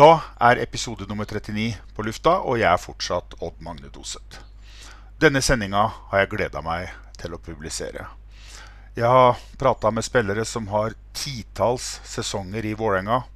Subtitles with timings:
[0.00, 4.38] Da er episode nummer 39 på lufta, og jeg er fortsatt Odd Magne Doseth.
[5.20, 8.06] Denne sendinga har jeg gleda meg til å publisere.
[8.96, 13.26] Jeg har prata med spillere som har titalls sesonger i Vålerenga,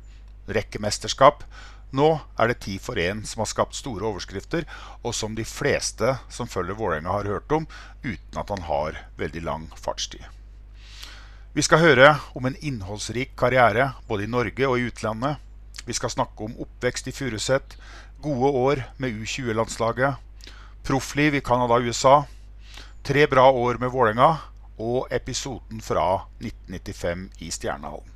[0.56, 1.44] rekke mesterskap.
[1.92, 2.08] Nå
[2.40, 4.64] er det ti for en som har skapt store overskrifter,
[5.04, 7.68] og som de fleste som følger Vålerenga, har hørt om,
[8.00, 10.24] uten at han har veldig lang fartstid.
[11.52, 15.44] Vi skal høre om en innholdsrik karriere både i Norge og i utlandet.
[15.84, 17.76] Vi skal snakke om oppvekst i Furuset,
[18.22, 20.16] gode år med U20-landslaget,
[20.84, 22.22] proffliv i Canada og USA,
[23.04, 24.30] tre bra år med Vålerenga
[24.80, 28.10] og episoden fra 1995 i Stjernehallen.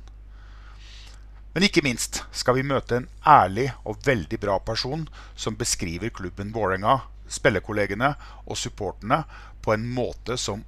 [1.53, 6.53] Men ikke minst skal vi møte en ærlig og veldig bra person som beskriver klubben
[6.55, 8.13] Vålerenga, spillekollegene
[8.45, 9.23] og supporterne
[9.61, 10.65] på en måte som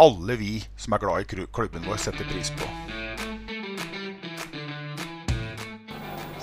[0.00, 2.99] alle vi som er glad i klubben vår, setter pris på.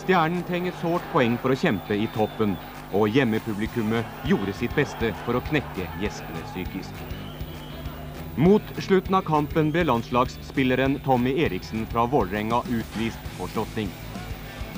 [0.07, 2.53] Stjernen trenger sårt poeng for å kjempe i toppen,
[2.95, 7.01] og hjemmepublikummet gjorde sitt beste for å knekke gjestene psykisk.
[8.39, 13.91] Mot slutten av kampen ble landslagsspilleren Tommy Eriksen fra Vålerenga utvist for slåssing.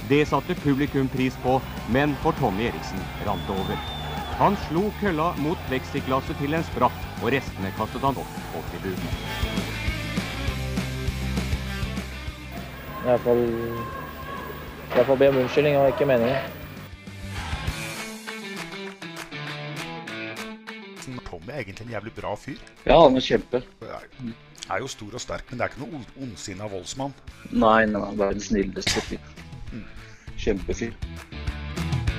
[0.09, 1.59] Det satte publikum pris på,
[1.93, 3.85] men for Tommy Eriksen rant det over.
[4.41, 9.17] Han slo kølla mot pleksiglasset til en spratt, og restene kastet han opp på tribunen.
[12.97, 13.47] I hvert fall,
[14.89, 16.37] i får be om unnskyldning, og ikke meningen.
[21.29, 22.57] Tommy er egentlig en jævlig bra fyr.
[22.85, 23.61] Ja, han er kjempe.
[23.85, 24.07] Er
[24.69, 27.13] er jo stor og sterk, men det er ikke noe ond- ondsinna voldsmann.
[27.51, 29.23] Nei, nei, nei, verdens snilleste fyr.
[30.39, 30.93] Kjempefyr.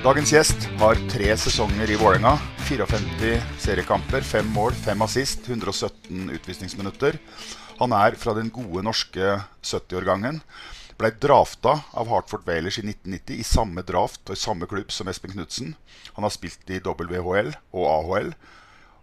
[0.03, 2.35] Dagens gjest har tre sesonger i Vålerenga.
[2.67, 7.19] 54 seriekamper, fem mål, fem assist, 117 utvisningsminutter.
[7.79, 10.41] Han er fra den gode norske 70-årgangen.
[11.01, 15.07] Blei drafta av Hartford Whalers i 1990 i samme draft og i samme klubb som
[15.09, 15.71] Espen Knutsen.
[16.13, 18.29] Han har spilt i WHL og AHL.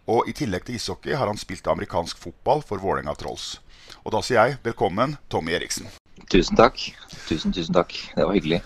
[0.07, 3.49] Og i tillegg til ishockey har han spilt amerikansk fotball for Vålerenga Trolls.
[4.05, 5.91] Og da sier jeg velkommen, Tommy Eriksen.
[6.31, 6.79] Tusen takk.
[7.27, 7.99] Tusen, tusen takk.
[8.15, 8.63] Det var hyggelig.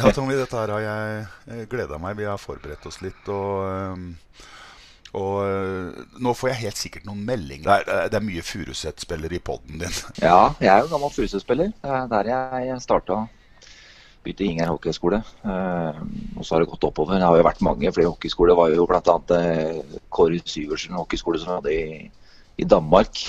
[0.00, 2.18] Ja, Tommy, dette her har jeg gleda meg.
[2.18, 3.22] Vi har forberedt oss litt.
[3.30, 4.08] Og, øhm,
[5.12, 7.68] og øh, nå får jeg helt sikkert noen meldinger.
[7.68, 9.98] Det er, det er mye Furuset-spillere i poden din.
[10.24, 11.72] Ja, jeg er jo gammel Furuset-spiller.
[11.84, 13.26] Er der jeg starta.
[14.22, 15.18] Begynte i Inger hockeyskole.
[15.44, 16.00] Eh,
[16.38, 17.18] og så har det gått oppover.
[17.18, 18.54] Det har jo vært mange flere hockeyskoler.
[18.54, 19.18] Det var jo bl.a.
[19.36, 22.08] Eh, Kåre Syversen hockeyskole som hadde i,
[22.62, 23.20] i Danmark.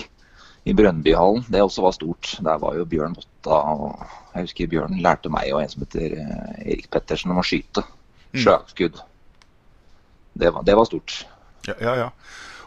[0.63, 1.43] I Brønnbyhallen.
[1.51, 2.37] Det også var stort.
[2.45, 3.59] Der var jo Bjørn Botta.
[3.73, 4.05] og
[4.37, 7.83] Jeg husker Bjørn lærte meg og en som heter eh, Erik Pettersen om å skyte.
[8.31, 9.03] Slagskudd.
[10.39, 11.25] Det var, det var stort.
[11.67, 11.95] Ja, ja.
[12.03, 12.09] ja.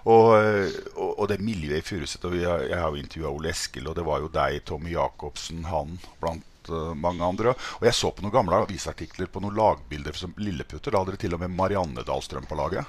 [0.07, 3.89] Og, øh, og, og det miljøet i Furuset og Jeg har jo intervjua Ole Eskil,
[3.91, 7.57] og det var jo deg, Tommy Jacobsen, han blant uh, mange andre.
[7.81, 10.95] Og jeg så på noen gamle avisartikler på noen lagbilder som Lilleputter.
[10.95, 12.87] Da hadde dere til og med Marianne Dahlstrøm på laget.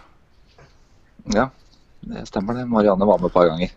[1.34, 1.47] Ja,
[2.06, 2.68] det stemmer det.
[2.69, 3.74] Marianne var med et par ganger.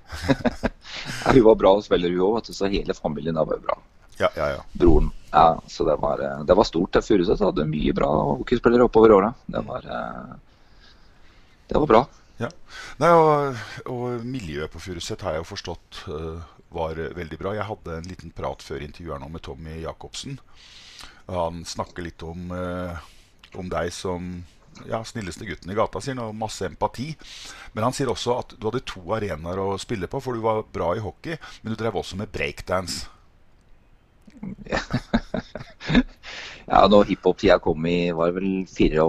[1.24, 3.80] ja, hun var bra spiller, hun òg, så hele familien da var jo bra.
[4.20, 4.62] Ja, ja, ja.
[4.76, 5.08] Broren.
[5.32, 6.92] Ja, så det var, eh, det var stort.
[6.92, 9.34] det Furuset hadde mye bra hockeyspillere oppover åra.
[9.48, 10.32] Det var eh,
[11.72, 12.06] Det var bra.
[12.40, 12.48] Ja.
[13.00, 13.58] Nei, og,
[13.92, 16.38] og miljøet på Furuset har jeg jo forstått øh,
[16.72, 17.52] var veldig bra.
[17.56, 20.38] Jeg hadde en liten prat før intervjuet nå med Tommy Jacobsen.
[21.30, 22.96] Han snakker litt om, øh,
[23.60, 24.32] om deg som
[24.88, 27.10] ja, snilleste gutten i gata, sier og masse empati.
[27.74, 30.64] Men han sier også at du hadde to arenaer å spille på, for du var
[30.72, 33.08] bra i hockey, men du drev også med breakdance.
[36.70, 39.02] Ja, når hiphop-tida kom i var vel 84,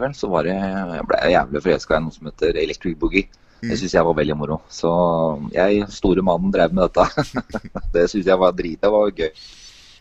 [0.00, 3.28] vel, så var det, jeg ble jævlig forelska i noe som heter Electric Boogie.
[3.62, 4.58] Det syns jeg var veldig moro.
[4.72, 4.90] Så
[5.54, 7.42] jeg, store mannen, drev med dette.
[7.94, 8.80] det syns jeg var drit.
[8.82, 9.28] Det var gøy.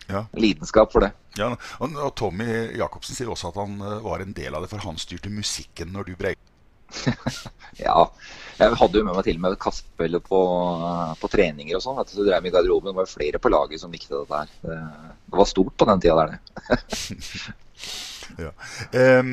[0.09, 0.23] Ja.
[0.33, 1.11] Lidenskap for det.
[1.37, 4.71] Ja, og, og Tommy Jacobsen sier også at han øh, var en del av det,
[4.71, 6.33] for han styrte musikken når du brei...
[7.79, 8.09] Ja.
[8.59, 10.39] Jeg hadde jo med meg til og med kassepelle på,
[11.21, 12.01] på treninger og sånn.
[12.01, 12.91] etter Så drev vi i garderoben.
[12.91, 14.51] Det var flere på laget som likte dette her.
[14.65, 14.75] Det,
[15.31, 17.55] det var stort på den tida der, det.
[18.39, 18.51] Ja.
[18.95, 19.31] Em,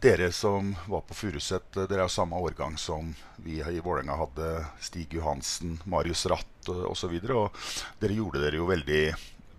[0.00, 4.16] dere som var på Furuset, eh, dere er jo samme årgang som vi i Vålerenga
[4.18, 4.64] hadde.
[4.80, 7.14] Stig Johansen, Marius Ratt eh, osv.
[7.22, 9.02] Dere gjorde dere jo veldig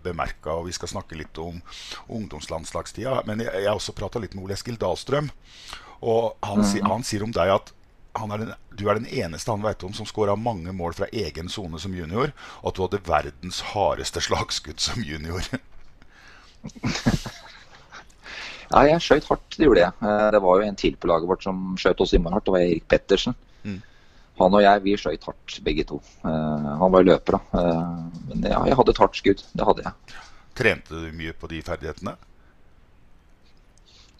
[0.02, 1.60] bemerka, og vi skal snakke litt om
[2.08, 3.22] ungdomslandslagstida.
[3.28, 5.30] Men jeg har også prata litt med Ole Eskil Dahlstrøm,
[6.00, 7.74] og han, si, han sier om deg at
[8.16, 11.06] han er den, du er den eneste han vet om som skåra mange mål fra
[11.12, 15.46] egen sone som junior, og at du hadde verdens hardeste slagskudd som junior.
[18.70, 19.92] Ja, jeg skjøt hardt, det gjorde jeg.
[20.06, 22.46] Eh, Det var jo en til på laget vårt som skjøt også innmari hardt.
[22.46, 23.34] Det var Erik Pettersen.
[23.64, 23.80] Mm.
[24.40, 26.00] Han og jeg vi skjøt hardt, begge to.
[26.24, 27.60] Eh, Han var løper, da.
[27.60, 29.42] Eh, Men ja, jeg hadde et hardt skudd.
[29.54, 30.18] Det hadde jeg.
[30.54, 32.14] Trente du mye på de ferdighetene?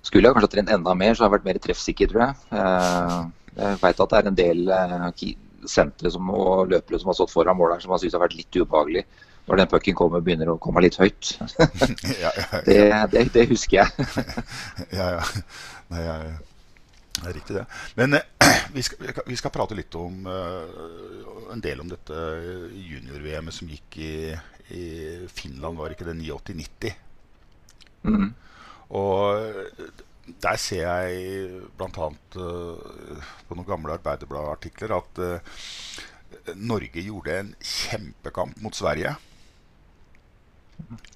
[0.02, 2.34] Skulle jeg kanskje trent enda mer, så har jeg vært mer treffsikker, tror jeg.
[3.60, 4.70] Jeg veit at det er en del
[5.68, 8.38] sentre som, og løpere som har stått foran mål her, som har syntes har vært
[8.38, 9.04] litt ubehagelig
[9.48, 11.32] når den pucken kommer begynner å komme litt høyt.
[12.22, 12.78] ja, ja, Det,
[13.12, 14.08] det, det husker jeg.
[14.98, 15.24] ja, ja.
[15.90, 16.34] Nei, jeg,
[17.20, 17.64] det er riktig, det.
[17.98, 20.84] Men eh, vi, skal, vi skal- prate litt om eh,
[21.52, 22.20] en del om dette
[22.76, 24.12] junior-VM-et som gikk i,
[24.76, 24.84] i
[25.32, 26.94] Finland, var ikke det 89-90?
[28.06, 28.30] Mm.
[28.96, 29.66] Og
[30.40, 32.06] der ser jeg bl.a.
[32.38, 39.16] Eh, på noen gamle Arbeiderbladet-artikler at eh, Norge gjorde en kjempekamp mot Sverige.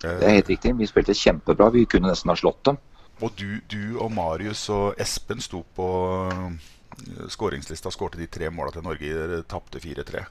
[0.03, 0.75] Det er helt riktig.
[0.79, 1.71] Vi spilte kjempebra.
[1.75, 2.79] Vi kunne nesten ha slått dem.
[3.23, 5.87] Og du, du og Marius og Espen sto på
[6.33, 9.41] eh, skåringslista og skårte de tre måla til Norge.
[9.51, 10.25] Tapte 4-3.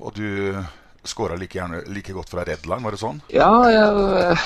[0.00, 0.54] Og du
[1.04, 3.18] skåra like, gjerne- like godt fra red line, var det sånn?
[3.34, 4.38] Ja, jeg,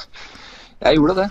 [0.86, 1.28] jeg gjorde det.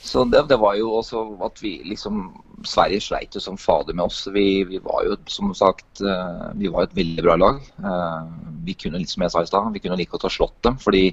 [0.00, 2.22] Eh, Så det, det var jo også at vi liksom
[2.64, 4.26] Sverige sleit jo som fader med oss.
[4.32, 7.60] Vi, vi var jo som sagt eh, Vi var et veldig bra lag.
[7.84, 8.24] Eh,
[8.64, 10.78] Vi kunne, litt som jeg sa i stad, vi kunne like godt ha slått dem.
[10.78, 11.04] Fordi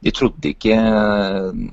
[0.00, 0.74] de trodde ikke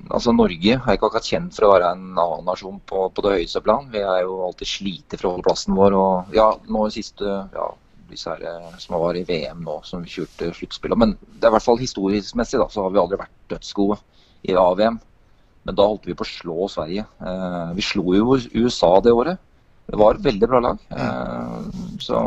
[0.09, 3.33] Altså Norge er ikke akkurat kjent for å være en annen nasjon på, på det
[3.39, 3.89] høyeste plan.
[3.94, 5.98] Vi er jo alltid slite for å holde plassen vår.
[6.00, 7.68] Og ja, nå siste ja,
[8.09, 10.98] disse her eh, som var i VM nå, som kjørte sluttspillet.
[11.01, 14.00] Men det er i hvert fall historisk messig da, så har vi aldri vært dødsgode
[14.50, 15.00] i AVM.
[15.65, 17.06] Men da holdt vi på å slå Sverige.
[17.25, 19.41] Eh, vi slo jo USA det året.
[19.85, 20.81] Det var et veldig bra lag.
[20.94, 21.67] Eh,
[22.01, 22.21] så,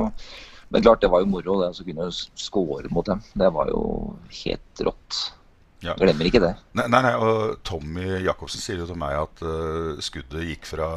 [0.69, 3.23] men klart, det var jo moro det å kunne score mot dem.
[3.39, 3.83] Det var jo
[4.43, 5.21] helt rått.
[5.87, 5.95] Ja.
[5.99, 6.55] Glemmer ikke det.
[6.75, 10.89] Nei, nei, nei, og Tommy Jacobsen sier jo til meg at eh, skuddet gikk fra,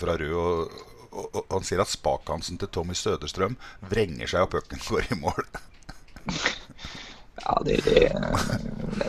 [0.00, 0.78] fra rød, og,
[1.12, 3.58] og, og han sier at spakhansen til Tommy Søderstrøm
[3.92, 5.44] vrenger seg og pucken går i mål.
[7.38, 8.08] Ja, det, det,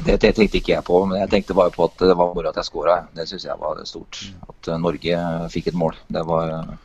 [0.06, 2.50] det, det tenkte ikke jeg på, men jeg tenkte bare på at det var moro
[2.50, 3.00] at jeg skåra.
[3.15, 4.21] Det syns jeg var stort.
[4.50, 5.97] At eh, Norge fikk et mål.
[6.12, 6.77] Det var eh,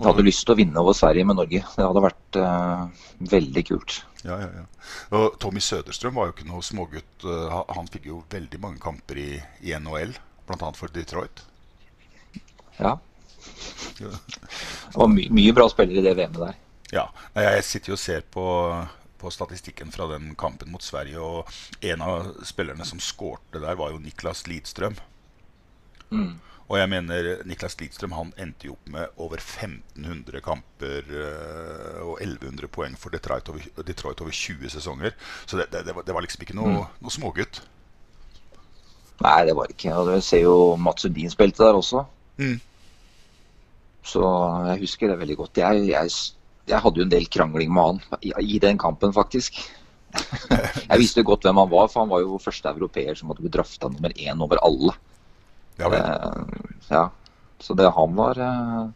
[0.00, 1.60] Jeg hadde lyst til å vinne over Sverige med Norge.
[1.76, 2.86] Det hadde vært uh,
[3.28, 3.98] veldig kult.
[4.24, 4.62] Ja, ja, ja.
[5.18, 7.26] Og Tommy Søderstrøm var jo ikke noe smågutt.
[7.76, 9.28] Han- fikk jo veldig mange kamper i,
[9.66, 10.14] i NHL,
[10.48, 10.70] bl.a.
[10.78, 11.42] for Detroit.
[12.78, 12.94] Ja.
[14.00, 14.08] Ja.
[14.08, 16.56] Det var my mye bra spillere i det VM-et der.
[16.92, 17.04] Ja,
[17.36, 18.44] Jeg sitter jo og ser på,
[19.20, 23.92] på statistikken fra den kampen mot Sverige, og en av spillerne som skårte der, var
[23.92, 24.96] jo Niklas Lidstrøm.
[26.10, 26.38] Mm.
[26.70, 32.20] Og jeg mener Niklas Lidstrøm han endte jo opp med over 1500 kamper eh, og
[32.22, 35.16] 1100 poeng for Detroit over, Detroit over 20 sesonger.
[35.46, 37.62] Så det, det, det, var, det var liksom ikke noe, noe smågutt.
[39.20, 39.96] Nei, det var ikke.
[39.98, 42.04] Og du ser jo Mats Sundin spilte der også.
[42.40, 42.60] Mm.
[44.06, 44.22] Så
[44.70, 45.58] jeg husker det veldig godt.
[45.60, 46.14] Jeg, jeg,
[46.70, 49.58] jeg hadde jo en del krangling med han i, i den kampen, faktisk.
[50.90, 53.44] jeg visste jo godt hvem han var, for han var jo første europeer som hadde
[53.44, 54.94] blitt drafta nummer én over alle.
[55.80, 55.90] Ja.
[55.94, 57.08] Eh, ja.
[57.60, 58.88] Så det han var uh,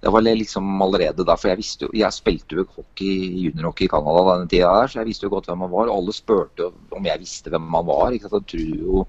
[0.00, 4.24] Det var liksom allerede derfor jeg visste jo Jeg spilte jo hockey, juniorhockey i Canada
[4.34, 5.88] denne tida der, så jeg visste jo godt hvem han var.
[5.88, 8.12] Og alle spurte om jeg visste hvem han var.
[8.12, 8.52] Ikke sant?
[8.52, 9.06] Jeg tror jo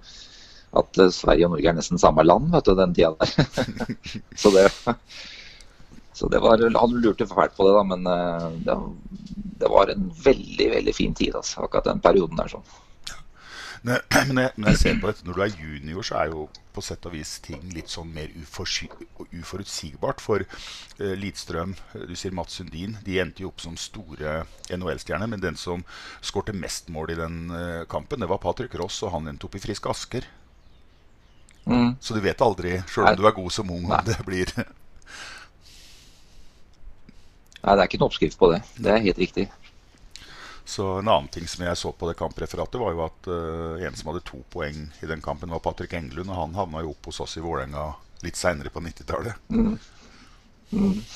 [0.84, 3.92] at eh, Sverige og Norge er nesten samme land, vet du, den tida der.
[4.42, 4.68] så det
[6.14, 8.78] så det var, Han lurte fælt på det, da, men eh, det,
[9.64, 11.36] det var en veldig veldig fin tid.
[11.36, 12.52] Altså, akkurat den perioden der.
[12.54, 12.66] sånn.
[13.84, 16.46] Men, men jeg, når jeg ser på dette, når du er junior, så er jo
[16.74, 20.22] på sett og vis ting litt sånn mer uforutsigbart.
[20.24, 25.30] For uh, Lidstrøm, du sier Mats Sundin, de endte jo opp som store NHL-stjerner.
[25.30, 25.84] Men den som
[26.22, 29.60] skårte mest mål i den uh, kampen, det var Patrick Ross, og han endte opp
[29.60, 30.30] i Friske Asker.
[31.66, 31.96] Mm.
[32.04, 34.50] Så du vet aldri, sjøl om du er god som ung, om det blir
[37.64, 38.62] Nei, Det er ikke noen oppskrift på det.
[38.76, 39.48] Det er helt riktig.
[40.66, 43.96] Så en annen ting som jeg så på det kampreferatet, var jo at uh, en
[44.00, 46.32] som hadde to poeng i den kampen, var Patrick Englund.
[46.32, 47.90] Og han havna jo opp hos oss i Vålerenga
[48.24, 49.52] litt seinere på 90-tallet.
[49.52, 49.78] Mm.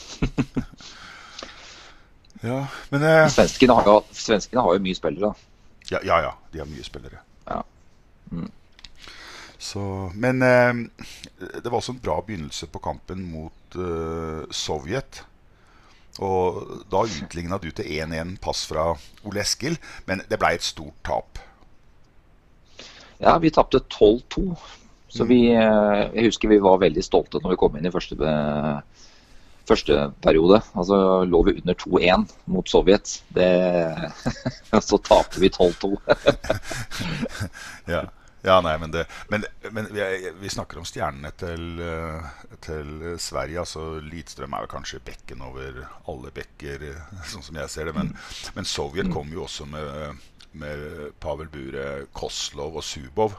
[2.45, 5.31] Ja, men uh, Svenskene har, svenskene har jo mye spillere.
[5.31, 5.79] da.
[5.89, 7.23] ja, ja, ja, de har mye spillere.
[7.47, 7.63] Ja.
[8.29, 8.51] Mm.
[9.57, 9.81] Så,
[10.13, 11.07] men uh,
[11.39, 13.79] det var også en bra begynnelse på kampen mot
[14.53, 15.23] Sovjet.
[16.23, 18.89] Og da utligna du til 1-1 pass fra
[19.27, 19.77] Ole Eskil,
[20.09, 21.41] men det blei et stort tap.
[23.21, 24.47] Ja, vi tapte 12-2.
[25.07, 28.17] Så vi, eh, jeg husker vi var veldig stolte når vi kom inn i første,
[29.69, 30.59] første periode.
[30.75, 33.21] Altså lå vi under 2-1 mot Sovjet.
[33.33, 33.49] Det,
[34.89, 35.95] så taper vi 12-2.
[37.87, 38.03] Ja.
[38.47, 39.43] Ja, nei, men, det, men,
[39.75, 40.03] men vi,
[40.39, 42.29] vi snakker om stjernene til, eh,
[42.63, 43.65] til Sverige.
[43.65, 47.97] altså Lidstrøm er jo kanskje bekken over alle bekker, eh, sånn som jeg ser det.
[47.97, 48.13] Men,
[48.55, 50.23] men Sovjet kom jo også med,
[50.57, 50.87] med
[51.23, 53.37] Pavel Bure, Koslov og Subov.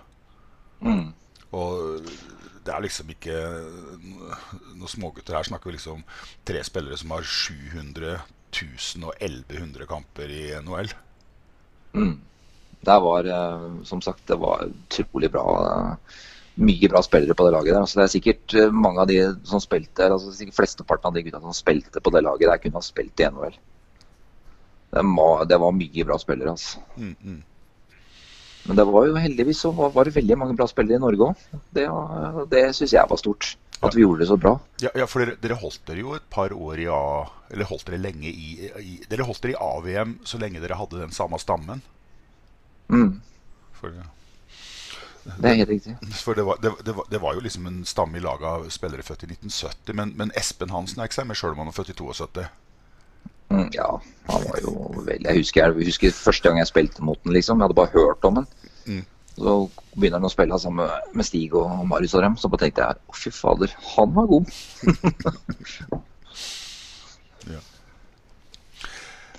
[0.85, 1.09] Mm.
[1.57, 2.05] Og
[2.69, 3.37] det er liksom ikke
[4.77, 5.39] noen smågutter.
[5.39, 6.05] Her snakker vi liksom
[6.49, 8.19] tre spillere som har 700
[8.53, 10.93] 000 og 1100 kamper i NHL.
[11.97, 12.19] Mm.
[12.81, 15.97] Det var, eh, som sagt, det var utrolig bra.
[16.59, 17.81] Mye bra spillere på det laget der.
[17.81, 21.23] Altså, det er sikkert eh, mange av de som spilte altså sikkert Flesteparten av de
[21.27, 23.59] gutta som spilte på det laget der, kunne ha spilt i NHL.
[24.89, 25.05] Det
[25.51, 26.81] det var mye bra spillere, altså.
[26.97, 27.43] Mm, mm.
[28.69, 31.45] Men det var jo heldigvis så var, det veldig mange bra spillere i Norge òg.
[31.73, 31.87] Det,
[32.53, 33.55] det syns jeg var stort.
[33.79, 34.57] At vi gjorde det så bra.
[34.83, 37.87] Ja, ja for dere, dere holdt dere jo et par år i A Eller holdt
[37.87, 41.39] dere lenge i, i Dere holdt dere i AVM så lenge dere hadde den samme
[41.39, 41.85] stammen.
[42.89, 43.21] Mm,
[43.79, 43.93] For,
[45.43, 45.93] det er helt riktig.
[46.25, 48.65] for det, var, det, det, var, det var jo liksom en stamme i laget av
[48.73, 49.93] spillere født i 1970.
[49.99, 52.47] Men, men Espen Hansen er ikke seg med sjøl om han er født i 72.
[53.49, 53.87] Mm, ja,
[54.29, 54.73] han var jo
[55.07, 57.61] veldig Jeg husker, jeg husker første gang jeg spilte mot den, liksom.
[57.61, 58.49] Jeg hadde bare hørt om den.
[58.89, 59.05] Mm.
[59.39, 59.55] Så
[59.95, 62.37] begynner han å spille sammen med- Stig og Marius og dem.
[62.37, 64.49] Så bare tenkte jeg å fy fader, han var god.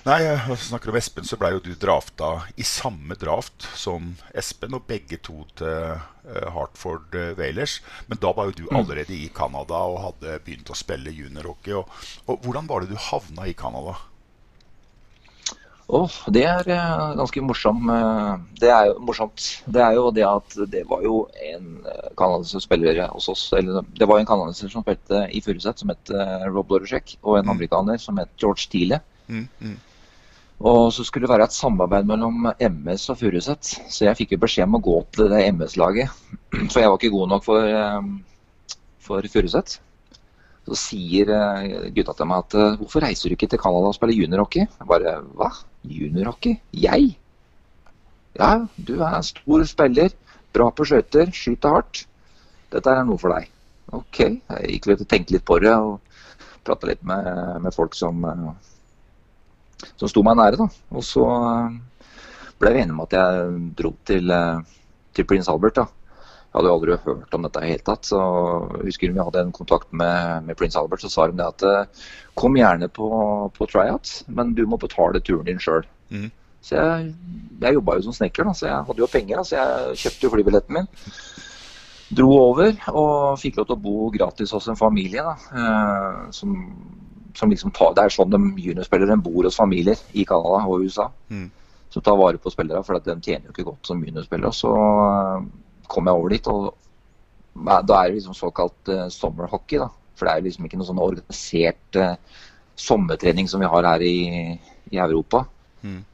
[0.00, 4.72] Nei, jeg snakker om Espen, så blei jo du drafta i samme draft som Espen,
[4.72, 7.82] og begge to til eh, Hartford eh, Whalers.
[8.08, 11.76] Men da var jo du allerede i Canada og hadde begynt å spille juniorhockey.
[11.76, 11.90] Og,
[12.24, 13.98] og hvordan var det du havna i Canada?
[15.90, 19.50] Åh, det er eh, ganske morsom, eh, det er jo morsomt.
[19.68, 23.44] Det er jo det at det var jo en eh, canadisk spiller hos oss.
[23.58, 27.18] Eller det var en canadiser som spilte i Furuset, som het eh, Rob Dorosek.
[27.20, 29.02] Og en amerikaner som het George Thiele.
[29.28, 29.78] Mm, mm.
[30.60, 33.70] Og så skulle det være et samarbeid mellom MS og Furuset.
[33.88, 36.12] Så jeg fikk jo beskjed om å gå til det MS-laget.
[36.72, 39.78] For jeg var ikke god nok for, eh, for Furuset.
[40.68, 43.96] Så sier eh, gutta til meg at eh, hvorfor reiser du ikke til Canada og
[43.96, 44.68] spiller juniorhockey?
[44.68, 45.48] Jeg bare hva?
[45.88, 46.58] Juniorhockey?
[46.76, 47.14] Jeg?
[48.36, 50.12] Ja, du er en stor spiller.
[50.52, 51.32] Bra på skøyter.
[51.32, 52.04] Skyter hardt.
[52.70, 53.48] Dette er noe for deg.
[53.96, 54.26] Ok.
[54.28, 56.02] Jeg gikk litt og tenkte litt på det og
[56.68, 57.32] prata litt med,
[57.64, 58.20] med folk som
[59.96, 60.60] som sto meg nære.
[60.60, 60.68] da.
[60.96, 61.78] Og så eh,
[62.60, 64.76] ble vi enige om at jeg dro til, eh,
[65.16, 65.80] til Prince Albert.
[65.80, 65.86] da.
[66.50, 68.08] Jeg hadde jo aldri hørt om dette i det hele tatt.
[68.08, 68.20] så
[68.80, 71.62] jeg husker Vi hadde en kontakt med, med Prince Albert, så sa hun det at
[71.62, 73.08] eh, kom gjerne på,
[73.54, 75.86] på tryout, men du må betale turen din sjøl.
[76.10, 76.30] Mm.
[76.60, 77.12] Så jeg,
[77.62, 79.36] jeg jobba jo som snekker, da, så jeg hadde jo penger.
[79.36, 80.90] da, Så jeg kjøpte jo flybilletten min.
[82.10, 85.22] Dro over og fikk lov til å bo gratis hos en familie.
[85.22, 86.56] da, eh, som,
[87.36, 91.10] som liksom tar, Det er sånn de juniorspillere bor hos familier i Canada og USA.
[91.30, 91.48] Mm.
[91.90, 94.52] Som tar vare på spillere, for at de tjener jo ikke godt som juniorspillere.
[94.54, 95.48] Så eh,
[95.90, 96.74] kom jeg over dit, og
[97.54, 99.80] da er det liksom såkalt uh, sommerhockey.
[99.82, 102.14] da, For det er liksom ikke noe sånn organisert uh,
[102.78, 104.54] sommertrening som vi har her i,
[104.94, 105.44] i Europa.
[105.82, 106.04] Mm.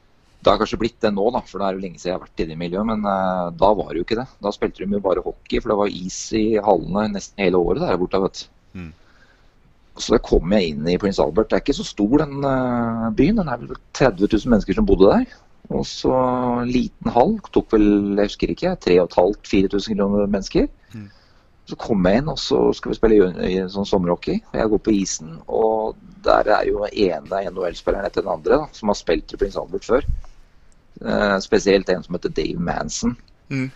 [0.41, 2.25] Det har kanskje blitt det nå, da, for det er jo lenge siden jeg har
[2.25, 2.89] vært i det miljøet.
[2.89, 4.27] Men uh, da var det jo ikke det.
[4.43, 7.85] Da spilte de jo bare hockey, for det var is i hallene nesten hele året
[7.85, 8.23] der borte.
[8.25, 8.49] vet du.
[8.81, 8.91] Mm.
[9.97, 11.49] Så da kom jeg inn i Prince Albert.
[11.49, 13.41] Det er ikke så stor den eh, byen.
[13.41, 15.37] Den er vel 30 000 mennesker som bodde der.
[15.73, 16.17] Og så
[16.67, 17.37] liten hall.
[17.53, 20.67] Tok vel, jeg husker ikke, 3500-4000 kroner mennesker.
[20.93, 21.07] Mm.
[21.67, 24.39] Så kom jeg inn, og så skal vi spille i, i sånn sommerhockey.
[24.55, 28.93] Jeg går på isen, og der er jo ene NHL-spilleren etter den andre da, som
[28.93, 30.07] har spilt i Prince Albert før.
[31.03, 33.17] Eh, spesielt en som heter Dave Manson.
[33.51, 33.67] Mm.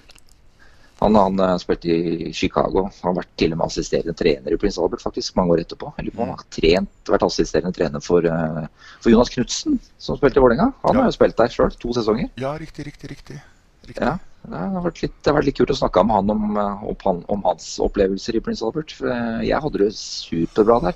[1.01, 2.83] Han, han eh, spilte i Chicago.
[3.01, 5.89] Han har vært til og med assisterende trener i Prince Albert faktisk mange år etterpå.
[5.97, 8.67] Om han har trent, vært assisterende trener for, eh,
[9.01, 10.67] for Jonas Knutsen, som spilte i Vålerenga.
[10.85, 11.01] Han Ja.
[11.01, 12.29] har jo spilt der sjøl, to sesonger.
[12.37, 13.41] Ja, riktig, riktig, riktig.
[13.87, 14.01] riktig.
[14.05, 16.57] Ja, det har vært litt, det har vært litt kult å snakke med han om,
[16.57, 18.91] eh, om, om hans opplevelser i Prince Albert.
[18.91, 19.07] For
[19.41, 20.93] jeg hadde det superbra der.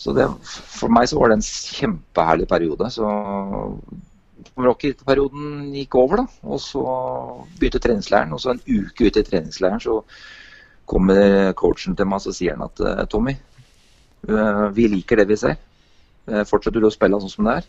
[0.00, 2.86] Så det, for meg så var det en kjempeherlig periode.
[2.92, 3.04] Så
[4.56, 6.42] Rocky-perioden gikk over, da.
[6.48, 6.84] Og så
[7.58, 8.34] begynte treningsleiren.
[8.36, 10.00] Og så en uke ute i treningsleiren så
[10.90, 13.36] kommer coachen til meg og sier han at eh, Tommy,
[14.26, 15.60] eh, vi liker det vi ser.
[16.26, 17.68] Eh, Fortsetter du å spille sånn som det er,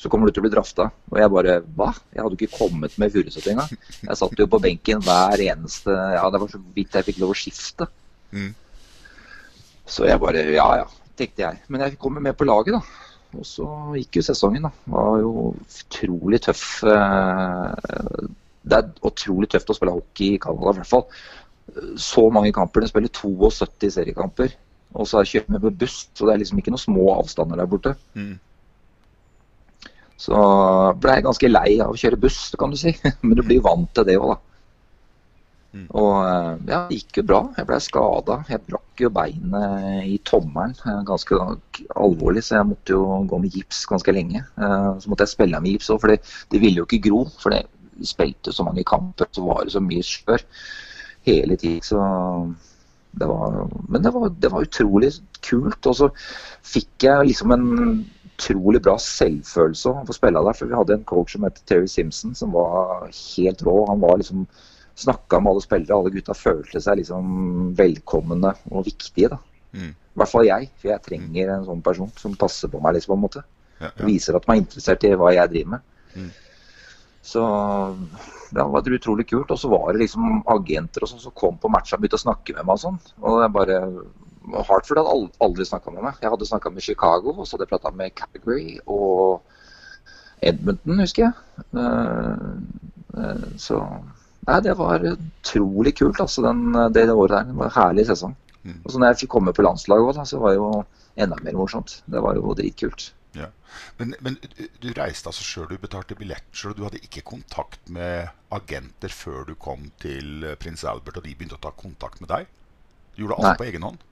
[0.00, 0.88] så kommer du til å bli drafta.
[1.12, 1.90] Og jeg bare hva?
[2.14, 3.70] Jeg hadde ikke kommet med Furuset engang.
[4.00, 7.34] Jeg satt jo på benken hver eneste Ja, det var så vidt jeg fikk lov
[7.34, 7.86] å skifte.
[8.32, 8.50] Mm.
[9.92, 10.88] Så jeg bare ja ja,
[11.18, 11.62] tenkte jeg.
[11.68, 13.10] Men jeg kom med på laget, da.
[13.32, 14.72] Og så gikk jo sesongen, da.
[14.84, 16.64] Det var jo utrolig tøff.
[16.84, 18.26] eh,
[18.62, 21.06] Det er utrolig tøft å spille hockey i Canada, i hvert fall.
[21.98, 22.84] Så mange kamper.
[22.84, 24.54] De spiller 72 seriekamper.
[24.94, 27.70] Og så er kjørt med buss, så det er liksom ikke noen små avstander der
[27.70, 27.94] borte.
[28.14, 28.36] Mm.
[30.20, 30.38] Så
[31.02, 32.92] ble jeg ganske lei av å kjøre buss, kan du si.
[33.24, 34.51] Men du blir vant til det òg, da.
[35.72, 35.86] Mm.
[35.96, 37.40] Og eh, ja, det gikk jo bra.
[37.56, 38.38] Jeg ble skada.
[38.52, 41.38] Jeg brakk jo beinet i tommelen eh, ganske
[41.96, 44.44] alvorlig, så jeg måtte jo gå med gips ganske lenge.
[44.56, 46.20] Eh, Så måtte jeg spille med gips òg, for det,
[46.52, 47.24] ville jo ikke gro.
[47.40, 47.64] For det,
[48.08, 50.42] spilte så mange kamper, så var det så mye skjør
[51.28, 51.84] hele tiden.
[51.86, 52.00] Så
[53.20, 55.12] det var, men det var, det var utrolig
[55.44, 55.86] kult.
[55.86, 56.08] Og så
[56.66, 57.70] fikk jeg liksom en
[58.32, 60.58] utrolig bra selvfølelse å få spille der.
[60.58, 63.76] For vi hadde en coach som het Terry Simpson, som var helt rå.
[63.90, 64.46] Han var liksom
[64.98, 65.96] snakka med alle spillere.
[65.96, 69.32] Alle gutta følte seg liksom velkomne og viktige.
[69.32, 69.38] da.
[69.72, 69.90] Mm.
[69.92, 72.96] I hvert fall jeg, for jeg trenger en sånn person som passer på meg.
[72.96, 73.44] liksom på en måte.
[73.78, 74.06] Ja, ja.
[74.06, 75.86] Viser at man er interessert i hva jeg driver med.
[76.14, 76.30] Mm.
[77.22, 77.42] Så
[78.52, 79.50] det var utrolig kult.
[79.50, 82.26] Og så var det liksom agenter og sånn som kom på matcha og begynte å
[82.26, 83.00] snakke med meg og sånn.
[83.22, 83.78] Og det bare
[84.68, 86.18] Hartford hadde aldri snakka med meg.
[86.20, 89.42] Jeg hadde snakka med Chicago, og så hadde jeg prata med Calgary og
[90.42, 91.66] Edmonton, husker jeg.
[91.78, 92.46] Eh,
[93.22, 93.78] eh, så
[94.48, 97.50] Nei, det var utrolig kult, altså, den, det, året der.
[97.52, 98.34] Det var en herlig sesong.
[98.62, 98.78] Mm.
[98.84, 100.70] Og så når jeg fikk komme på landslaget òg, så var det jo
[101.22, 102.00] enda mer morsomt.
[102.10, 103.12] Det var jo dritkult.
[103.38, 103.46] Ja.
[103.98, 104.36] Men, men
[104.82, 109.46] du- reiste altså sjøl, du betalte billett sjøl, du hadde ikke kontakt med agenter før
[109.48, 112.50] du kom til eh, prins Albert og de begynte å ta kontakt med deg?
[113.14, 113.56] Du gjorde alt Nei.
[113.62, 114.02] på egen hånd?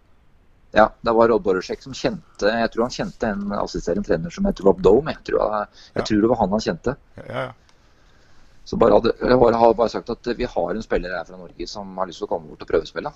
[0.73, 4.47] Ja, det var Rob Borusek som kjente Jeg tror han kjente en assisterende trener som
[4.47, 5.11] het Rob Dome.
[5.17, 6.07] Jeg tror, jeg, jeg Ja.
[6.07, 6.95] tror det var han han kjente.
[7.19, 7.53] Ja, ja.
[8.71, 11.39] Så bare hadde, jeg bare, har bare sagt at vi har en spiller her fra
[11.39, 13.11] Norge som har lyst til å komme bort og prøvespille.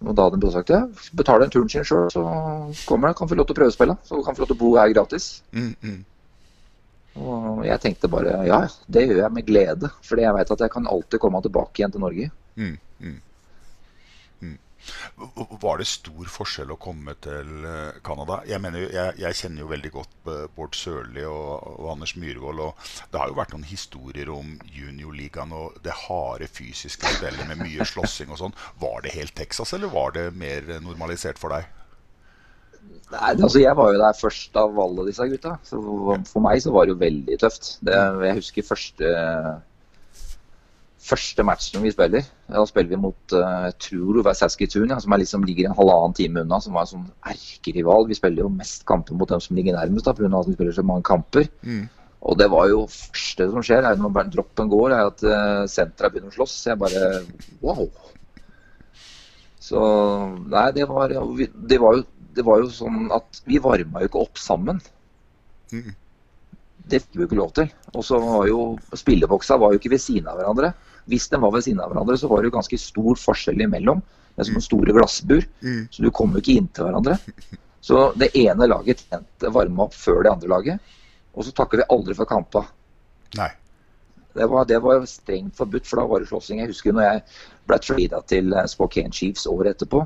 [0.00, 0.80] Og da hadde han bare sagt ja,
[1.14, 2.24] betaler den turen sin sjøl, så
[2.88, 3.18] kommer han.
[3.18, 3.94] Kan få lov til å prøvespille.
[4.08, 5.28] Så kan få lov til å bo her gratis.
[5.54, 6.00] Mm, mm.
[7.20, 9.92] Og jeg tenkte bare ja, det gjør jeg med glede.
[10.08, 12.30] Fordi jeg vet at jeg kan alltid komme tilbake igjen til Norge.
[12.58, 13.18] Mm, mm.
[15.62, 18.40] Var det stor forskjell å komme til eh, Canada?
[18.48, 18.62] Jeg,
[18.94, 22.62] jeg, jeg kjenner jo veldig godt eh, Bård Sørli og, og Anders Myhrvold.
[22.64, 27.60] Og det har jo vært noen historier om juniorligaen og det harde fysiske spillet med
[27.64, 28.56] mye slåssing og sånn.
[28.80, 31.68] Var det helt Texas, eller var det mer normalisert for deg?
[33.10, 35.56] Nei, altså Jeg var jo der først av alle disse gutta.
[35.66, 37.74] Så for meg så var det jo veldig tøft.
[37.84, 39.10] Det, jeg husker første
[41.00, 42.26] første matchen vi spiller.
[42.50, 46.44] Da spiller vi mot uh, Truro Saskatoon, ja, som er liksom ligger en halvannen time
[46.44, 46.60] unna.
[46.60, 48.08] Som var en sånn erkerival.
[48.10, 50.30] Vi spiller jo mest kamper mot dem som ligger nærmest, da, pga.
[50.40, 51.48] at vi spiller så mange kamper.
[51.64, 51.88] Mm.
[52.20, 56.10] Og det var jo første som skjer, er når droppen går, er at uh, sentra
[56.12, 56.58] begynner å slåss.
[56.60, 57.06] Så jeg bare
[57.64, 57.86] wow.
[59.70, 59.80] Så
[60.50, 62.04] nei, det var, det var, jo,
[62.36, 64.80] det var jo sånn at vi varma jo ikke opp sammen.
[65.72, 65.92] Mm.
[66.90, 67.72] Det fikk vi jo ikke lov til.
[67.94, 68.62] Og så var jo
[68.98, 70.72] spilleboksa var jo ikke ved siden av hverandre.
[71.08, 74.02] Hvis de var ved siden av hverandre, så var det jo ganske stor forskjell imellom.
[74.36, 75.88] Det er som store glassbur, Mm.
[75.90, 77.18] så du kom jo ikke inntil hverandre.
[77.80, 80.80] Så det ene laget tjente varme opp før det andre laget.
[81.32, 82.60] Og så takker vi aldri for kampa.
[83.38, 83.48] Nei.
[84.36, 86.60] Det var, det var strengt forbudt, for da var det slåssing.
[86.60, 87.22] Jeg husker når jeg
[87.66, 90.02] ble trada til eh, Spokane Chiefs året etterpå.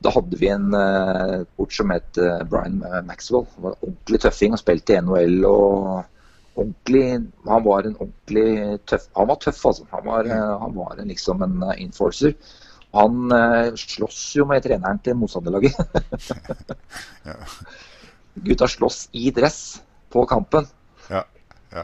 [0.00, 3.44] Da hadde vi en uh, coach som het eh, Brian Maxwell.
[3.56, 5.44] Han var ordentlig tøffing og spilte i NHL.
[5.44, 6.06] og
[6.58, 7.04] ordentlig,
[7.46, 9.86] Han var en ordentlig tøff Han var tøff, altså.
[9.92, 10.30] Han var,
[10.62, 12.34] han var en, liksom en eh, enforcer.
[12.96, 15.76] Han eh, slåss jo med treneren til motstanderlaget.
[17.28, 17.34] Ja.
[18.44, 20.66] Gutta slåss i dress på kampen.
[21.10, 21.24] Ja,
[21.72, 21.82] ja.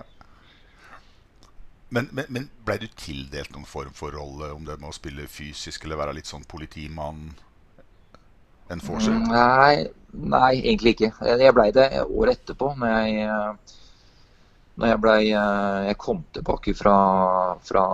[1.88, 5.26] Men, men, men blei du tildelt noen form for rolle, om det med å spille
[5.28, 7.26] fysisk eller være litt sånn politimann?
[8.72, 9.18] En forser?
[9.28, 9.84] Nei,
[10.14, 11.10] nei, egentlig ikke.
[11.28, 13.80] Jeg blei det året etterpå, når jeg, eh,
[14.80, 16.94] når jeg blei Jeg kom tilbake fra,
[17.62, 17.84] fra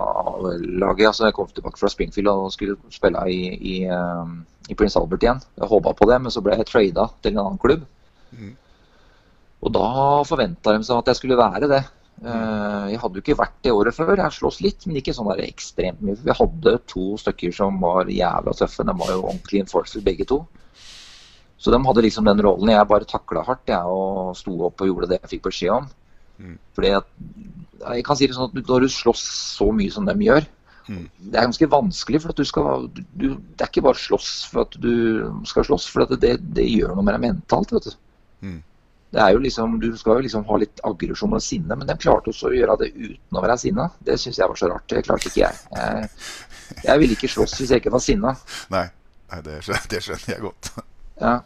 [0.49, 1.07] laget.
[1.11, 4.33] Altså, jeg kom tilbake fra Springfield og skulle spille i, i, eh,
[4.73, 5.43] i Prince Albert igjen.
[5.61, 7.85] Jeg håpa på det, men så ble jeg trada til en annen klubb.
[8.33, 8.55] Mm.
[9.61, 9.88] Og da
[10.25, 11.83] forventa de seg at jeg skulle være det.
[12.25, 14.14] Eh, Jeg hadde jo ikke vært det året før.
[14.16, 16.16] Jeg sloss litt, men ikke sånn der ekstremt mye.
[16.25, 18.88] Vi hadde to stykker som var jævla tøffe.
[18.88, 20.43] De var jo ordentlig enforcer begge to.
[21.61, 22.73] Så de hadde liksom den rollen.
[22.73, 25.90] Jeg bare takla hardt jeg, og sto opp og gjorde det jeg fikk beskjed om.
[26.40, 26.55] Mm.
[26.76, 27.07] Fordi at,
[27.90, 29.24] jeg kan si det sånn at Når du slåss
[29.59, 30.46] så mye som de gjør,
[30.90, 31.05] Mm.
[31.20, 32.20] det er ganske vanskelig.
[32.22, 35.87] for at du skal, du, Det er ikke bare slåss for at du skal slåss,
[35.92, 37.70] for det, det gjør noe med deg mentalt.
[37.76, 37.90] vet du.
[38.42, 38.62] Mm.
[39.12, 41.94] Det er jo liksom, Du skal jo liksom ha litt aggresjon og sinne, men de
[42.00, 43.90] klarte også å gjøre det uten å være sinna.
[44.03, 44.87] Det syns jeg var så rart.
[44.88, 45.55] Det klarte ikke jeg.
[45.76, 46.11] Jeg,
[46.88, 48.35] jeg ville ikke slåss hvis jeg ikke var sinna.
[48.70, 48.87] Nei,
[49.31, 50.72] Nei det, skjønner, det skjønner jeg godt.
[51.20, 51.37] Ja.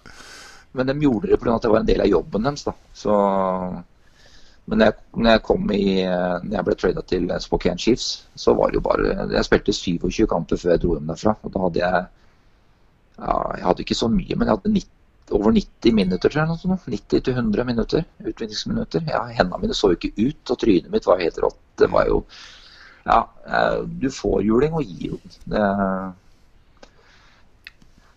[0.73, 1.57] Men de gjorde det pga.
[1.57, 2.65] at det var en del av jobben deres.
[2.65, 2.73] da.
[2.95, 3.13] Så,
[4.65, 8.07] men når jeg, når jeg kom i, når jeg ble trada til Spokane Chiefs,
[8.41, 11.35] så var det jo bare Jeg spilte 27 kamper før jeg dro hjem derfra.
[11.43, 12.05] Og da hadde jeg
[13.19, 14.91] ja, Jeg hadde ikke så mye, men jeg hadde 90,
[15.31, 16.49] over 90 minutter, tror jeg.
[16.49, 18.07] Noe 90-100 minutter.
[18.25, 19.05] Utvinningsminutter.
[19.09, 21.61] Ja, Hendene mine så jo ikke ut, og trynet mitt var helt rått.
[21.81, 22.25] Det var jo
[23.05, 25.19] Ja, eh, du får juling og gir jo.
[25.45, 25.61] Det,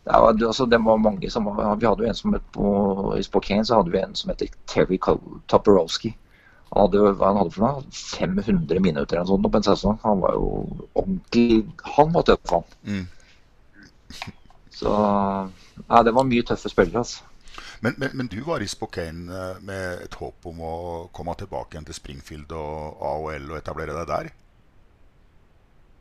[0.08, 2.72] det, var, altså, det var mange som Vi hadde jo en som het på,
[3.20, 5.00] I Spokane så hadde vi en som heter Terry
[5.52, 6.14] Toporowski.
[6.72, 7.84] Han hadde, jo- hva han hadde for noe?
[7.92, 10.00] 500 minutter eller sånt på en sesong.
[10.04, 10.50] Han var jo
[10.94, 12.68] ordentlig Han var tøff, han.
[12.84, 13.08] Mm.
[14.78, 14.92] Så
[15.88, 16.98] Nei, det var mye tøffe spillere.
[17.06, 17.24] altså.
[17.82, 20.74] Men, men, men du var i Spokane eh, med et håp om å
[21.14, 24.30] komme tilbake igjen til Springfield og AOL og etablere deg der?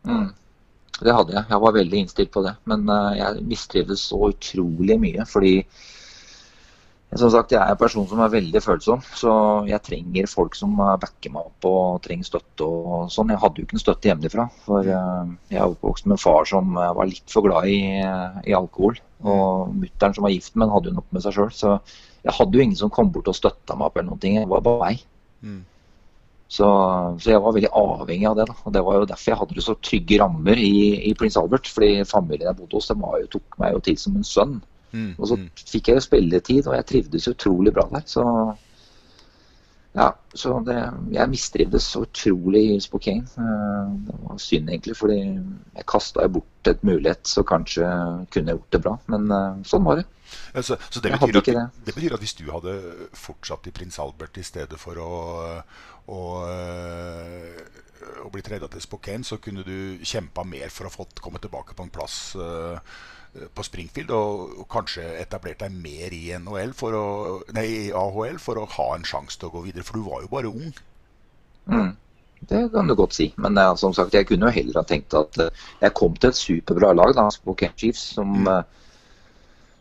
[0.08, 0.30] Mm.
[0.96, 1.44] Det hadde jeg.
[1.50, 2.54] Jeg var veldig innstilt på det.
[2.64, 5.26] Men eh, jeg mistrivdes så utrolig mye.
[5.28, 5.54] Fordi
[7.14, 9.02] som sagt, jeg er en person som er veldig følsom.
[9.14, 9.30] Så
[9.70, 13.30] jeg trenger folk som eh, backer meg opp og trenger støtte og sånn.
[13.30, 14.48] Jeg hadde jo ikke noe støtte hjemmefra.
[14.66, 17.78] For eh, jeg er oppvokst med en far som eh, var litt for glad i,
[18.50, 18.98] i alkohol.
[19.22, 21.54] Og mutter'n som var gift men hadde jo nok med seg sjøl.
[21.54, 21.78] Så
[22.26, 24.40] jeg hadde jo ingen som kom bort og støtta meg opp eller noen ting.
[24.40, 25.08] Jeg var bare meg.
[25.46, 25.62] Mm.
[26.46, 26.66] Så,
[27.22, 28.50] så jeg var veldig avhengig av det.
[28.50, 30.76] da, og Det var jo derfor jeg hadde det så trygge rammer i,
[31.10, 31.70] i Prince Albert.
[31.70, 34.58] fordi familien jeg bodde hos, de var jo, tok meg jo til som en sønn.
[34.92, 35.14] Mm.
[35.18, 38.06] Og så fikk jeg jo spilletid, og jeg trivdes utrolig bra der.
[38.06, 38.24] Så
[39.96, 40.76] ja, så det,
[41.14, 43.24] jeg mistrivdes så utrolig i Spokane.
[43.40, 47.86] Eh, Det var synd egentlig, fordi jeg kasta bort et mulighet, så kanskje
[48.32, 48.92] kunne jeg gjort det bra.
[49.06, 50.04] Men eh, sånn var det.
[50.52, 51.64] Ja, så, så det, betyr at, det.
[51.86, 52.76] det betyr at hvis du hadde
[53.16, 55.10] fortsatt i Prins Albert i stedet for å,
[56.12, 57.66] å, øh,
[58.26, 61.78] å bli treda til Spokane, så kunne du kjempa mer for å få komme tilbake
[61.78, 62.36] på en plass
[63.54, 67.04] på Springfield og, og kanskje etablert deg mer i å,
[67.56, 70.24] nei, i AHL for å ha en sjanse til å gå videre, for du var
[70.24, 70.74] jo bare ung.
[71.66, 71.94] Mm.
[72.40, 73.32] Det kan du godt si.
[73.36, 76.30] Men ja, som sagt, jeg kunne jo heller ha tenkt at eh, jeg kom til
[76.30, 78.64] et superbra lag, da, Spokane Chiefs, som, mm.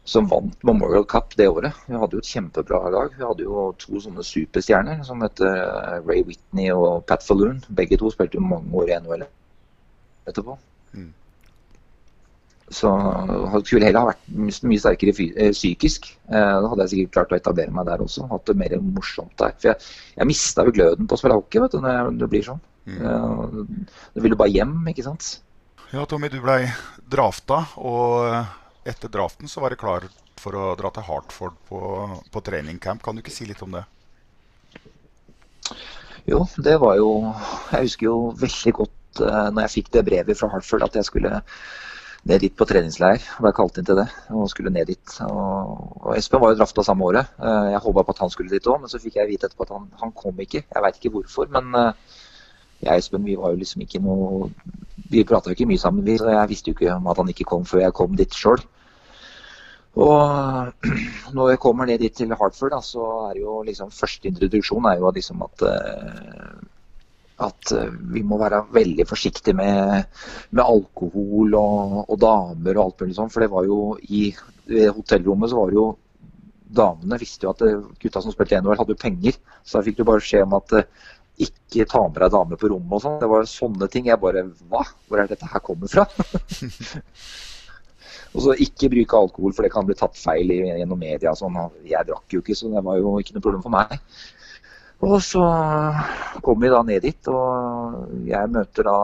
[0.07, 1.75] som vant Memorial Cup det året.
[1.87, 3.11] Vi hadde jo et kjempebra lag.
[3.17, 7.61] Vi hadde jo to sånne superstjerner som heter eh, Ray Whitney og Pat Falloon.
[7.69, 9.27] Begge to spilte jo mange år i NHL
[10.25, 10.57] etterpå.
[12.73, 12.89] Så
[13.61, 14.29] skulle heller ha vært
[14.65, 16.07] mye sterkere eh, psykisk.
[16.31, 18.25] Eh, Da hadde jeg sikkert klart å etablere meg der også.
[18.31, 19.53] Hatt det mer morsomt der.
[19.59, 22.47] For jeg, jeg mista jo gløden på å spille hockey vet du, når det blir
[22.47, 22.61] sånn.
[22.85, 23.85] Mm.
[24.13, 25.29] Du vil jo bare hjem, ikke sant.
[25.93, 26.65] Ja, Tommy, du blei
[27.09, 30.05] drafta, og etter draften så var det klar
[30.41, 31.79] for å dra til Hartford på,
[32.33, 33.01] på treningcamp.
[33.05, 33.85] Kan du ikke si litt om det?
[36.25, 37.09] Jo, det var jo
[37.71, 41.07] Jeg husker jo veldig godt eh, når jeg fikk det brevet fra Hartford at jeg
[41.09, 41.41] skulle
[42.25, 43.21] ned dit på treningsleir.
[43.41, 45.17] Ble kalt inn til det og skulle ned dit.
[45.27, 47.33] Og, Espen var jo drafta samme året.
[47.39, 49.67] Eh, Jeg håpa på at han skulle dit òg, men så fikk jeg vite etterpå
[49.67, 50.63] at han, han kom ikke.
[50.65, 52.21] Jeg veit ikke hvorfor, men eh,
[52.81, 54.49] jeg og Espen vi var jo liksom ikke noe
[55.09, 57.29] Vi prata jo ikke mye sammen, vi, så jeg visste jo ikke om at han
[57.29, 58.63] ikke kom før jeg kom dit sjøl.
[59.95, 60.73] Og
[61.37, 64.89] når jeg kommer ned dit til Hartford, da, så er det jo liksom første introduksjon
[64.89, 66.55] er jo liksom at eh,
[67.43, 70.05] at eh, vi må være veldig forsiktige med,
[70.55, 73.31] med alkohol og, og damer og alt mulig sånn.
[73.33, 74.29] For det var jo i
[74.65, 75.91] hotellrommet så var det jo
[76.75, 79.35] Damene visste jo at eh, gutta som spilte NHL, hadde jo penger.
[79.63, 80.87] Så da fikk du bare beskjed om at eh,
[81.45, 83.19] ikke ta med deg damer på rommet og sånn.
[83.21, 84.09] Det var sånne ting.
[84.09, 84.81] Jeg bare Hva?
[85.07, 86.07] Hvor er dette her kommer fra?
[88.35, 91.31] Og så ikke bruke alkohol, for det kan bli tatt feil gjennom media.
[91.39, 91.55] Sånn.
[91.87, 93.95] Jeg drakk jo ikke, så det var jo ikke noe problem for meg.
[95.03, 95.43] Og så
[96.45, 98.97] kom vi da ned dit, og jeg møter da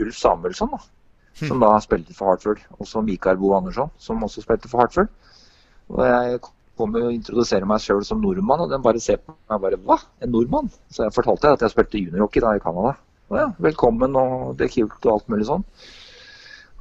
[0.00, 0.80] Ulf Samuelsson, da,
[1.36, 2.62] som da spilte for Hartford.
[2.78, 5.10] Og så Mikael Bo Andersson, som også spilte for Hartford.
[5.92, 6.40] Og jeg
[6.76, 10.00] kommer og introduserer meg sjøl som nordmann, og den bare ser på meg bare Hva?
[10.24, 10.72] En nordmann?
[10.92, 12.96] Så jeg fortalte at jeg spilte juniorhockey da i Canada.
[13.30, 15.64] Og ja, velkommen, og det er kult og alt mulig sånn.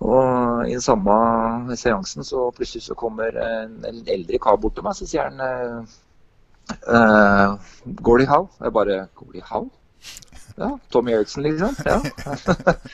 [0.06, 4.84] Og i den samme seansen så plutselig så kommer en, en eldre kar bort til
[4.84, 5.88] meg, så sier han
[6.72, 7.56] eh, eh,
[8.02, 8.50] Gordie Howe.
[8.62, 9.70] Jeg bare Gordie Howe?
[10.58, 11.76] Ja, Tommy Eriksen, liksom.
[11.86, 12.00] Ja.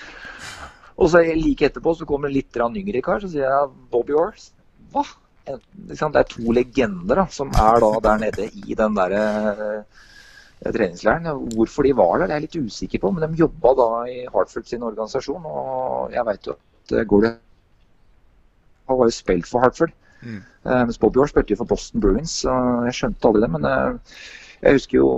[0.99, 4.37] og så like etterpå så kommer en litt yngre kar, så sier jeg Bobby Orr.
[4.91, 5.05] Hva?
[5.45, 9.23] det er to legender da, som er da der nede i den derre
[9.57, 11.47] uh, treningsleiren.
[11.55, 14.19] Hvorfor de var der, det er jeg litt usikker på, men de jobba da i
[14.33, 15.45] Hartford sin organisasjon.
[15.45, 17.33] Og jeg veit jo at eh, Gordie
[18.87, 19.95] var jo spilt for Hartford.
[20.21, 20.39] Mm.
[20.65, 23.51] Eh, mens Bobby Orr spilte jo for Boston Bruins, og jeg skjønte aldri det.
[23.57, 24.15] Men eh,
[24.61, 25.11] jeg husker jo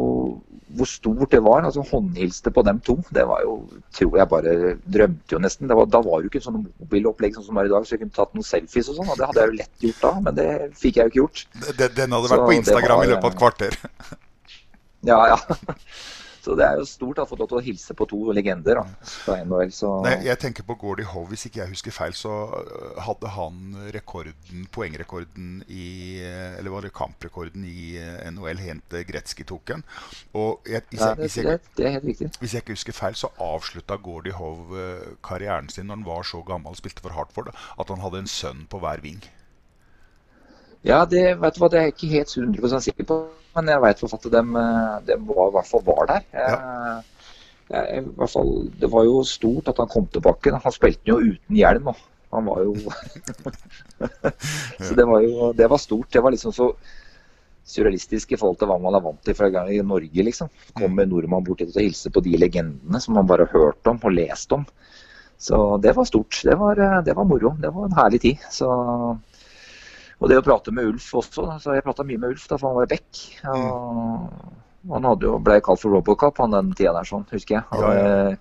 [0.73, 1.61] hvor stort det var.
[1.61, 2.95] altså Håndhilste på dem to.
[3.13, 3.59] Det var jo,
[3.93, 4.53] tror jeg bare
[4.95, 5.69] drømte jo nesten.
[5.69, 7.95] Det var, da var det jo ikke sånn mobilopplegg sånn som er i dag, så
[7.95, 9.11] jeg kunne tatt noen selfies og sånn.
[9.13, 11.45] og Det hadde jeg jo lett gjort da, men det fikk jeg jo ikke gjort.
[11.77, 13.79] Den, den hadde Så vært på Instagram var, i løpet av et kvarter.
[15.03, 15.37] Ja, ja.
[16.43, 18.83] Så det er jo stort å få lov til å hilse på to legender da,
[19.07, 19.69] fra NHL.
[19.71, 21.29] Så Nei, jeg tenker på Gordie Howe.
[21.29, 25.85] Hvis ikke jeg husker feil, så øh, hadde han rekorden, poengrekorden i
[26.19, 29.85] øh, Eller var det kamprekorden i øh, NHL helt til Gretzky tok den.
[30.33, 34.89] Og jeg, hvis, jeg, hvis, jeg, hvis jeg ikke husker feil, så avslutta Gordie Howe
[35.23, 38.29] karrieren sin når han var så gammel og spilte for Hartford, at han hadde en
[38.31, 39.23] sønn på hver ving.
[40.83, 43.19] Ja, det, vet du hva, det er jeg ikke helt 100 sikker på,
[43.55, 44.41] men jeg vet at de,
[45.07, 46.25] de var, i hvert fall var der.
[46.33, 46.57] Jeg,
[47.69, 50.51] jeg, i hvert fall, det var jo stort at han kom tilbake.
[50.65, 51.87] Han spilte jo uten hjelm.
[51.93, 52.03] og
[52.35, 52.75] Han var jo
[54.89, 56.11] Så det var jo det var stort.
[56.11, 56.73] Det var liksom så
[57.63, 60.27] surrealistisk i forhold til hva man er vant til fra gang i Norge.
[60.27, 60.51] liksom.
[60.75, 64.01] Kommer nordmann bort hit og hilser på de legendene som man bare har hørt om
[64.03, 64.67] og lest om.
[65.39, 66.39] Så det var stort.
[66.43, 67.55] Det var, det var moro.
[67.59, 68.43] Det var en herlig tid.
[68.51, 68.67] Så
[70.23, 71.45] og det å prate med Ulf også.
[71.59, 73.23] så Jeg prata mye med Ulf da, for han var back.
[74.87, 77.65] Og han hadde jo, ble kalt for Robocop han den tida der, sånn, husker jeg.
[77.75, 78.37] Og, Ja, ja.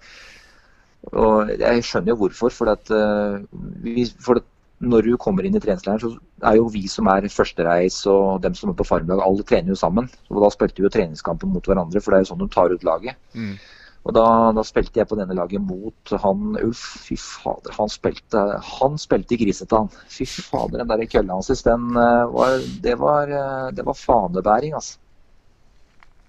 [1.18, 2.54] og jeg skjønner jo hvorfor.
[2.54, 3.42] For, at, eh,
[3.82, 4.38] vi, for
[4.82, 8.54] når du kommer inn i treningsleiren, så er jo vi som er førstereis og dem
[8.58, 10.10] som er på farmlag, alle trener jo sammen.
[10.30, 12.74] Og da spilte vi jo treningskampen mot hverandre, for det er jo sånn de tar
[12.74, 13.18] ut laget.
[13.34, 13.54] Mm.
[14.02, 14.24] Og da,
[14.56, 16.82] da spilte jeg på denne laget mot han Ulf.
[17.04, 19.92] Fy fader, han spilte, han spilte grisete, han.
[20.10, 24.74] Fy fader, den der kølla hans, den eh, var, det var, eh, det var fanebæring,
[24.78, 24.98] altså.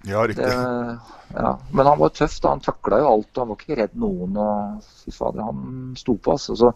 [0.06, 0.46] Ja, riktig.
[0.46, 1.00] Det,
[1.34, 1.60] ja.
[1.72, 2.54] Men han var tøff, da.
[2.54, 3.32] Han takla jo alt.
[3.34, 4.38] og Han var ikke redd noen.
[4.38, 6.58] og Fy fader, han sto på, altså.
[6.60, 6.74] Så,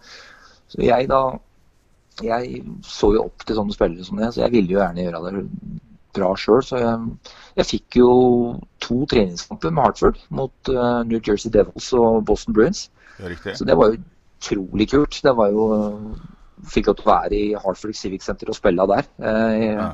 [0.71, 1.21] så jeg da
[2.25, 5.19] Jeg så jo opp til sånne spillere som det, så jeg ville jo gjerne gjøre
[5.27, 5.43] det
[6.17, 6.61] bra sjøl.
[6.65, 8.11] Så jeg, jeg fikk jo
[8.83, 12.87] to treningskamper med Hartford mot uh, New Jersey Devils og Boston Bruins.
[13.57, 14.01] Så det var jo
[14.37, 15.21] utrolig kult.
[15.25, 15.69] Det var jo
[16.73, 19.05] Fikk lov til å være i Hartford Civic Center og spille der.
[19.21, 19.91] Eh, Ja.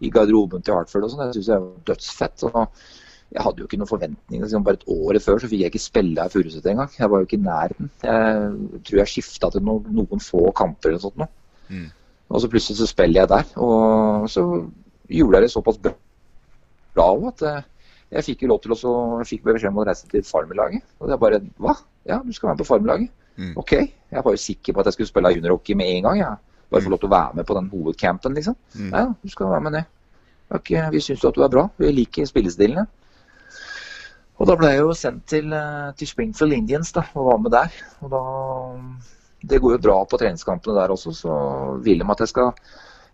[0.00, 1.26] I garderoben til Hartford og sånn.
[1.28, 2.44] Det syns jeg var dødsfett.
[2.48, 2.56] Og
[3.32, 4.44] jeg hadde jo ikke noen forventninger.
[4.46, 6.90] Liksom bare et år før så fikk jeg ikke spille her i Furuset engang.
[6.98, 7.90] Jeg var jo ikke i nærheten.
[8.02, 11.20] Jeg tror jeg skifta til noen, noen få kamper eller noe sånt.
[11.20, 11.28] Nå.
[11.68, 11.86] Mm.
[12.28, 13.52] Og så plutselig så spiller jeg der.
[13.68, 14.44] Og så
[15.08, 17.62] jeg det såpass bra òg at eh,
[18.16, 20.84] jeg fikk jo lov til å fikk beskjed om å reise til Farmerlaget.
[21.00, 21.74] Og jeg bare Hva?
[22.06, 23.10] Ja, du skal være med på Farmerlaget?
[23.36, 23.54] Mm.
[23.60, 23.72] OK.
[23.76, 26.20] Jeg var jo sikker på at jeg skulle spille juniorhockey med en gang.
[26.22, 26.30] Ja.
[26.70, 28.54] Bare få lov til å være med på den hovedcampen, liksom.
[28.74, 28.92] Mm.
[28.94, 29.82] Ja, du skal være med det.
[30.56, 31.66] Okay, vi syns jo at du er bra.
[31.82, 32.86] Vi liker spillestilene.
[34.36, 37.54] Og da ble jeg jo sendt til, eh, til Springfield Indians da, og var med
[37.56, 37.78] der.
[38.02, 38.22] Og da
[39.46, 41.32] Det går jo bra på treningskampene der også, så
[41.84, 42.52] vil de at jeg skal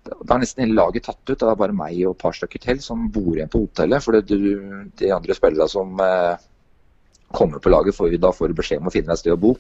[0.02, 1.36] Da er nesten hele laget tatt ut.
[1.38, 4.02] Det er bare meg og et par stykker til som bor igjen på hotellet.
[4.02, 4.40] For det,
[4.98, 6.42] de andre spillerne som eh,
[7.32, 9.54] kommer på laget, får da får beskjed om å finne et sted å bo.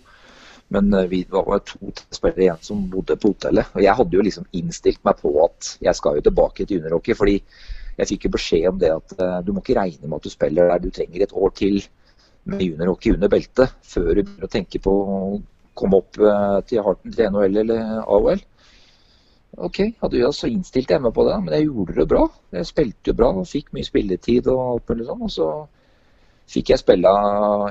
[0.74, 3.70] Men eh, vi var to spillere igjen som bodde på hotellet.
[3.76, 7.18] Og jeg hadde jo liksom innstilt meg på at jeg skal jo tilbake til juniorhockey.
[7.18, 7.38] fordi
[8.00, 10.34] jeg fikk jo beskjed om det at eh, du må ikke regne med at du
[10.34, 10.82] spiller der.
[10.82, 11.84] Du trenger et år til
[12.50, 15.18] med juniorhockey under beltet før du begynner å tenke på å
[15.78, 16.18] komme opp
[16.68, 18.42] til Harten til NHL eller AOL.
[19.60, 22.22] OK, hadde jeg så innstilte jeg meg på det, men jeg gjorde det bra.
[22.56, 25.24] Jeg spilte jo bra og fikk mye spilletid og alt mulig sånn.
[25.26, 25.48] Og så
[26.52, 27.12] fikk jeg spille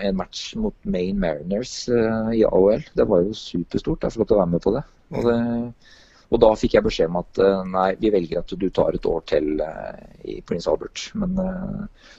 [0.06, 2.86] en match mot Maine Mariners eh, i AOL.
[2.98, 4.06] Det var jo superstort.
[4.06, 4.84] Jeg får lov til å være med på det.
[5.12, 5.98] Og, det,
[6.30, 9.10] og da fikk jeg beskjed om at eh, nei, vi velger at du tar et
[9.10, 10.04] år til eh,
[10.36, 11.08] i Prince Albert.
[11.17, 11.34] Men,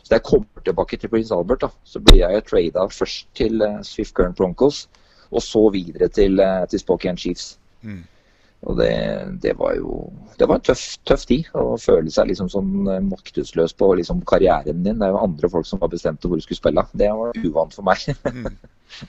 [0.03, 3.62] så da jeg kommer tilbake til Prince Albert, da, så blir jeg trada først til
[3.87, 4.88] Swift Current Broncos,
[5.31, 7.55] og så videre til, til Spokane Chiefs.
[7.83, 8.03] Mm.
[8.62, 8.92] Og det,
[9.42, 13.01] det var jo Det var en tøff, tøff tid å føle seg liksom sånn eh,
[13.09, 15.01] maktesløs på liksom karrieren din.
[15.01, 16.85] Det er jo andre folk som har bestemt hvor du skulle spille.
[16.94, 18.07] Det var uvant for meg.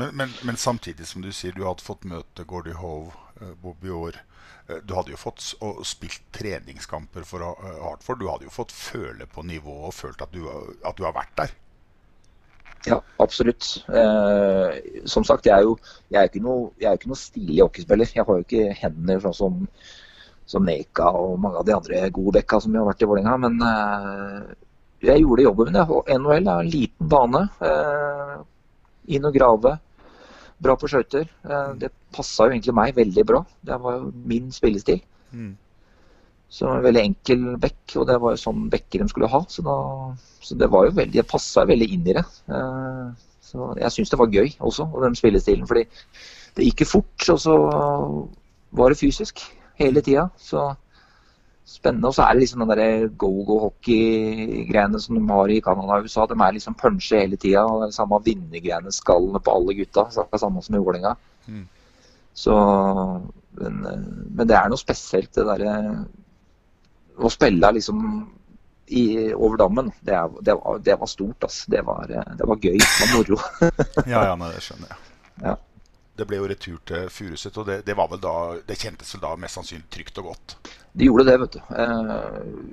[0.00, 3.10] Men, men, men samtidig som du sier, du hadde fått møte Gordie Howe,
[3.42, 4.16] eh, Bobby Orr.
[4.64, 8.22] Eh, Du hadde jo fått og spilt treningskamper for Hartford.
[8.22, 11.34] Du hadde jo fått føle på nivået og følt at du, at du har vært
[11.42, 11.52] der.
[12.86, 13.84] Ja, absolutt.
[13.88, 15.76] Eh, som sagt, jeg er jo
[16.10, 18.10] jeg er ikke noe, jeg er ikke noe stilig hockeyspiller.
[18.16, 19.60] Jeg har jo ikke hender sånn som,
[20.50, 23.36] som Neka og mange av de andre gode bekka som har vært i Vålerenga.
[23.46, 24.52] Men eh,
[25.12, 25.80] jeg gjorde jobben min.
[26.18, 27.46] NHL er en liten bane.
[27.70, 28.36] Eh,
[29.16, 29.76] inn og grave.
[30.62, 31.26] Bra på skøyter.
[31.46, 33.44] Eh, det passa jo egentlig meg veldig bra.
[33.62, 35.02] Det var jo min spillestil.
[35.32, 35.54] Mm.
[36.52, 39.40] Så en veldig enkel bekk, og det var jo sånn bekker de skulle ha.
[39.48, 39.76] Så, da,
[40.44, 42.24] så det var jo veldig, det passa veldig inn i det.
[42.52, 43.06] Eh,
[43.48, 45.64] så jeg syns det var gøy også, og den spillestilen.
[45.70, 45.86] Fordi
[46.58, 47.56] det gikk jo fort, og så
[48.76, 49.40] var det fysisk
[49.80, 50.28] hele tida.
[50.36, 50.68] Så
[51.72, 52.10] spennende.
[52.10, 56.26] Og så er det liksom den derre go-go-hockey-greiene som de har i Canada og USA.
[56.28, 57.64] De er liksom punche hele tida.
[57.64, 60.10] Og det er samme vinnergreiene skallene på alle gutta.
[60.10, 61.14] Så det er samme som i Vålerenga.
[61.48, 61.68] Mm.
[62.44, 62.56] Så
[63.60, 63.80] men,
[64.32, 65.72] men det er noe spesielt, det derre
[67.18, 68.04] Å spille liksom
[68.92, 71.70] i, over dammen, det, det, var, det var stort, Altså.
[71.72, 72.78] Det var, det var gøy.
[72.78, 73.38] Det var moro.
[74.12, 74.98] Ja, ja, nei, det skjønner jeg.
[75.42, 75.56] Ja.
[76.12, 78.32] Det ble jo retur til Furuset, og det, det var vel da
[78.68, 80.56] Det kjentes vel da mest sannsynlig trygt og godt.
[80.92, 81.60] De gjorde det, vet du.
[81.72, 82.12] Eh,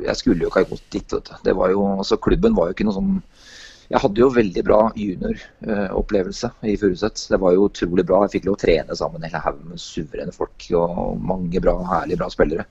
[0.09, 1.37] Jeg skulle jo ikke ha gått dit, vet du.
[1.45, 3.13] Det var jo, altså Klubben var jo ikke noe sånn
[3.89, 7.23] Jeg hadde jo veldig bra junioropplevelse i Furuset.
[7.31, 8.25] Det var jo utrolig bra.
[8.25, 12.19] Jeg fikk lov å trene sammen hele haugen med suverene folk og mange bra, herlig
[12.19, 12.67] bra spillere.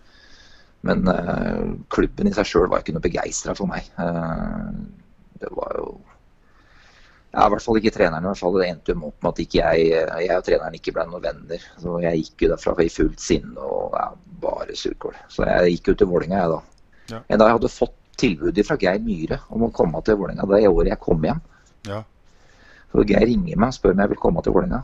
[0.86, 3.88] Men eh, klubben i seg sjøl var ikke noe begeistra for meg.
[3.98, 4.68] Eh,
[5.42, 5.90] det var jo
[7.28, 8.24] ja, I hvert fall ikke treneren.
[8.24, 9.88] i hvert fall Det endte jo opp med at jeg,
[10.24, 11.64] jeg og treneren ikke ble noen venner.
[11.82, 14.06] Så Jeg gikk jo derfra i fullt sinne og ja,
[14.42, 15.18] bare surkål.
[15.28, 16.60] Så jeg gikk jo til Vålinga jeg da.
[17.12, 17.20] Ja.
[17.28, 20.64] Men da jeg hadde fått tilbud fra Geir Myhre om å komme til Vålinga det
[20.70, 21.42] året jeg kom hjem.
[21.88, 22.00] Ja.
[22.92, 24.80] Så Geir ringer meg og spør om jeg vil komme til Vålinga.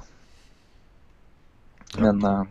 [2.04, 2.44] Men eh,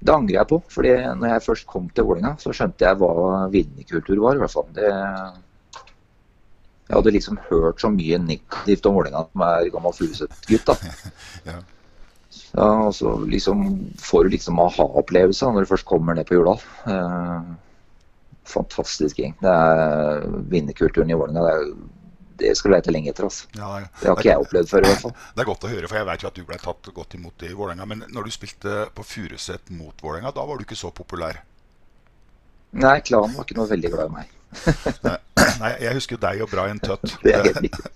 [0.00, 0.58] det angrer jeg på.
[0.70, 4.36] fordi når jeg først kom til Vålerenga, så skjønte jeg hva vinnerkultur var.
[4.38, 4.68] i hvert fall.
[4.76, 4.86] Det,
[6.88, 10.72] jeg hadde liksom hørt så mye negativt om Vålerenga som er gammel Furuset-gutt.
[11.48, 11.58] Ja.
[12.52, 13.60] Ja, og så liksom
[14.00, 16.60] får du liksom aha-opplevelse når du først kommer ned på Jordal.
[16.88, 17.48] Eh,
[18.48, 19.34] fantastisk gjeng.
[19.42, 21.44] Det er vinnerkulturen i Vålerenga.
[21.44, 21.76] Det, er-
[22.38, 23.24] det skal du lete lenge etter.
[23.28, 23.46] altså.
[23.56, 24.84] Ja, det, Det har ikke jeg opplevd før.
[24.86, 25.14] i hvert fall.
[25.36, 27.42] Det er godt å høre, for jeg vet jo at du ble tatt godt imot
[27.48, 27.86] i Vålerenga.
[27.90, 31.40] Men når du spilte på Furuset mot Vålerenga, da var du ikke så populær.
[32.78, 34.34] Nei, klanen var ikke noe veldig glad i meg.
[35.62, 37.16] Nei, jeg husker deg og Brian Tøtt.
[37.24, 37.92] Det er helt riktig.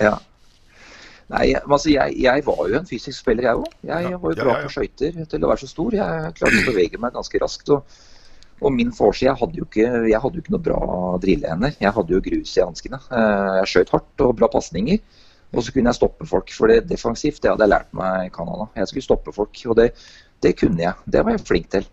[0.00, 0.16] Ja.
[1.28, 3.72] Nei, jeg- altså, jeg, jeg var jo en fysisk spiller, jeg òg.
[3.84, 4.68] Jeg Ja, var jo bra ja, ja.
[4.68, 5.96] på skøyter til å være så stor.
[5.98, 7.68] Jeg klarte å bevege meg ganske raskt.
[7.74, 7.98] Og,
[8.60, 10.80] og min forside, jeg hadde jo ikke, jeg hadde jo ikke noe bra
[11.22, 11.76] drillehender.
[11.78, 12.98] Jeg hadde jo grus i hanskene.
[13.10, 14.98] Eh, Jeg skjøt hardt og bra pasninger.
[15.54, 16.50] Og så kunne jeg stoppe folk.
[16.52, 18.68] For det defensivt, det hadde jeg lært meg i Canada.
[18.76, 19.92] Jeg skulle stoppe folk, og det,
[20.44, 20.94] det kunne jeg.
[21.06, 21.86] Det var jeg flink til.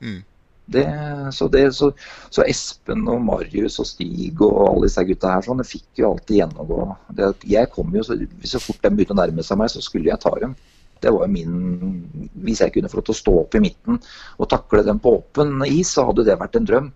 [0.00, 0.22] Mm.
[0.66, 0.84] Det,
[1.30, 1.92] så, det, så,
[2.34, 6.08] så Espen og Marius og Stig og alle disse gutta her sånn, de fikk jo
[6.10, 6.80] alltid gjennomgå.
[7.18, 10.10] Det, jeg kom jo, så, så fort de begynte å nærme seg meg, så skulle
[10.10, 10.56] jeg ta dem.
[11.02, 13.98] Det var jo min Hvis jeg kunne få lov til å stå opp i midten
[14.38, 16.90] og takle den på åpen is, så hadde det vært en drøm.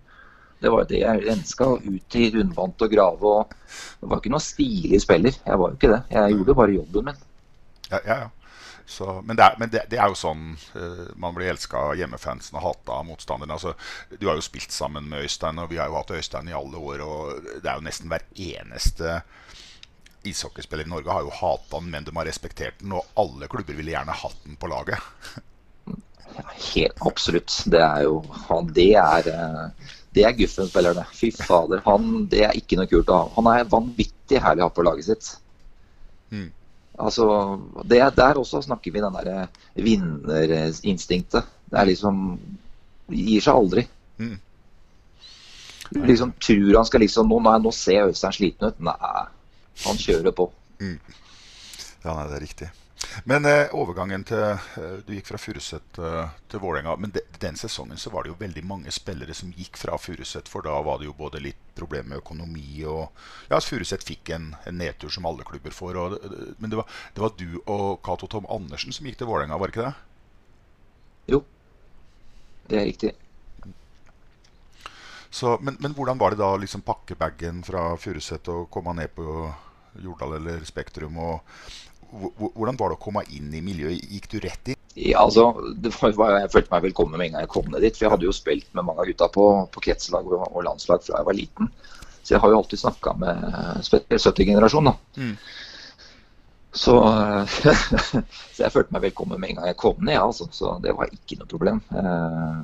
[0.61, 1.69] Det var det jeg ønska.
[1.81, 3.31] Ut i rundvant og grave.
[3.39, 3.55] og
[4.01, 5.33] Det var ikke noe stilig spiller.
[5.45, 6.03] Jeg var jo ikke det.
[6.13, 7.25] Jeg gjorde bare jobben min.
[7.89, 8.29] Ja, ja, ja.
[8.91, 11.93] Så, men det er, men det, det er jo sånn uh, man blir elska av
[11.95, 13.55] hjemmefansen og hata av motstanderne.
[13.55, 13.71] Altså,
[14.19, 16.81] du har jo spilt sammen med Øystein, og vi har jo hatt Øystein i alle
[16.81, 17.03] år.
[17.05, 19.21] Og det er jo nesten hver eneste
[20.23, 22.93] ishockeyspiller i Norge har jo hata han, men de har respektert den.
[22.97, 24.99] Og alle klubber ville gjerne hatt den på laget.
[26.73, 27.53] Helt absolutt.
[27.65, 31.05] Det er jo han, Det er, eh, det er Guffen-spiller, det.
[31.15, 31.81] Fy fader.
[31.85, 33.29] Han, det er ikke noe kult å ha.
[33.37, 35.31] Han er vanvittig herlig å ha på laget sitt.
[36.31, 36.51] Mm.
[37.01, 37.25] Altså,
[37.83, 41.49] det, Der også snakker vi den derre vinnerinstinktet.
[41.71, 42.39] Det er liksom
[43.11, 43.83] Gir seg aldri.
[44.21, 44.37] Mm.
[46.07, 48.77] Liksom tror han skal liksom Nå, nei, nå ser Øystein sliten ut.
[48.79, 49.25] Nei,
[49.85, 50.49] han kjører på.
[50.81, 52.71] Ja, nei, det er riktig.
[53.25, 56.95] Men eh, overgangen til eh, Du gikk fra Furuset eh, til Vålerenga.
[57.01, 60.49] Men de, den sesongen så var det jo veldig mange spillere som gikk fra Furuset,
[60.51, 63.09] for da var det jo både litt problemer med økonomi og
[63.51, 65.99] Ja, Furuset fikk en, en nedtur som alle klubber får.
[66.01, 66.17] Og,
[66.59, 69.71] men det var, det var du og Cato Tom Andersen som gikk til Vålerenga, var
[69.71, 69.95] det ikke det?
[71.31, 71.43] Jo,
[72.69, 73.11] det er riktig.
[75.31, 78.91] Så, men, men hvordan var det da å liksom pakke bagen fra Furuset og komme
[78.97, 79.25] ned på
[80.03, 81.17] Jordal eller Spektrum?
[81.17, 81.39] og
[82.11, 84.01] hvor- hvor- Hvordan var det å komme inn i miljøet?
[84.11, 84.75] Gikk du rett inn?
[84.99, 85.45] Ja, altså,
[85.79, 87.95] det var, Jeg følte meg velkommen med en gang jeg kom ned dit.
[87.95, 91.01] For jeg hadde jo spilt med mange av gutta på, på kretslag og, og landslag
[91.05, 91.71] fra jeg var liten.
[92.23, 93.45] Så jeg har jo alltid snakka med
[93.87, 94.91] spesielt 70-generasjonen.
[94.91, 95.21] da.
[95.23, 95.37] Mm.
[96.73, 96.93] Så,
[98.55, 100.19] så jeg følte meg velkommen med en gang jeg kom ned.
[100.19, 100.47] altså.
[100.51, 101.81] Så det var ikke noe problem.
[101.95, 102.59] Eh,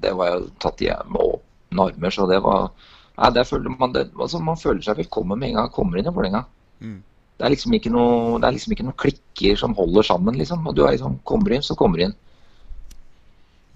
[0.00, 2.70] Det var jo tatt hjemme åpne armer, så det var
[3.18, 5.98] Nei, det føler man, det, altså, man føler seg velkommen med en gang man kommer
[5.98, 6.44] inn i Vålerenga.
[6.78, 7.00] Mm.
[7.34, 10.62] Det er liksom ikke noe, det er liksom ikke noe klikker som holder sammen, liksom.
[10.70, 12.14] Og du er liksom, kommer inn, så kommer inn.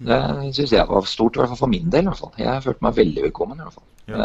[0.03, 0.19] Det
[0.55, 2.07] syns jeg var stort, i hvert fall for min del.
[2.07, 2.33] i hvert fall.
[2.39, 3.59] Jeg følte meg veldig velkommen.
[3.59, 3.87] i hvert fall.
[4.07, 4.17] Ja.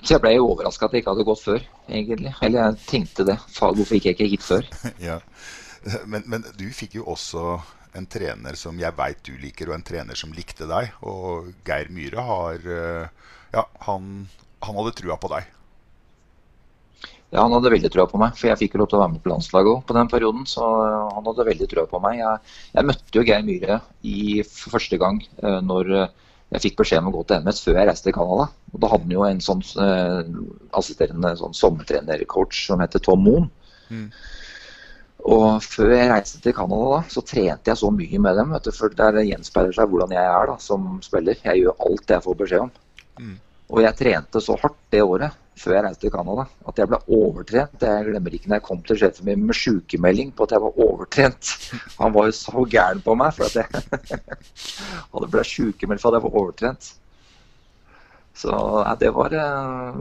[0.00, 2.34] Så jeg ble overraska at det ikke hadde gått før, egentlig.
[2.42, 3.36] Eller jeg tenkte det.
[3.52, 4.70] Faen, hvorfor gikk jeg ikke hit før?
[5.08, 5.18] ja.
[6.06, 7.58] Men, men du fikk jo også
[7.96, 10.92] en trener som jeg veit du liker, og en trener som likte deg.
[11.06, 14.28] Og Geir Myhre har eh, Ja, han,
[14.62, 15.48] han hadde trua på deg.
[17.30, 19.14] Ja, han hadde veldig trua på meg, for jeg fikk jo lov til å være
[19.14, 20.46] med på landslaget òg på den perioden.
[20.50, 22.18] Så eh, han hadde veldig trua på meg.
[22.22, 25.94] Jeg, jeg møtte jo Geir Myhre i første gang eh, når
[26.50, 28.48] jeg fikk beskjed om å gå til MS før jeg reiste til Canada.
[28.74, 29.60] Og da hadde han jo en sånn
[30.74, 33.46] assisterende sånn sommertrenercoach som heter Tom Moen.
[35.28, 38.54] Og før jeg reiste til Canada, da, så trente jeg så mye med dem.
[38.54, 41.36] Vet du, for Der gjenspeiler seg hvordan jeg er da, som spiller.
[41.44, 42.72] Jeg gjør alt jeg får beskjed om.
[43.70, 46.98] Og jeg trente så hardt det året før jeg reiste til Canada at jeg ble
[47.16, 47.82] overtrent.
[47.84, 50.80] Jeg glemmer ikke når jeg kom til sjefen min med sykemelding på at jeg var
[50.86, 51.50] overtrent.
[51.98, 53.68] Han var jo så gæren på meg for at jeg
[55.12, 56.90] hadde ble sykemeldt for at jeg var overtrent.
[58.40, 60.00] Så ja, det var eh,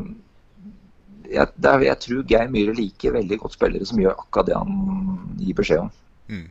[1.32, 4.58] jeg, det er, jeg tror Geir Myhre liker veldig godt spillere som gjør akkurat det
[4.58, 5.92] han gir beskjed om.
[6.30, 6.48] Mm.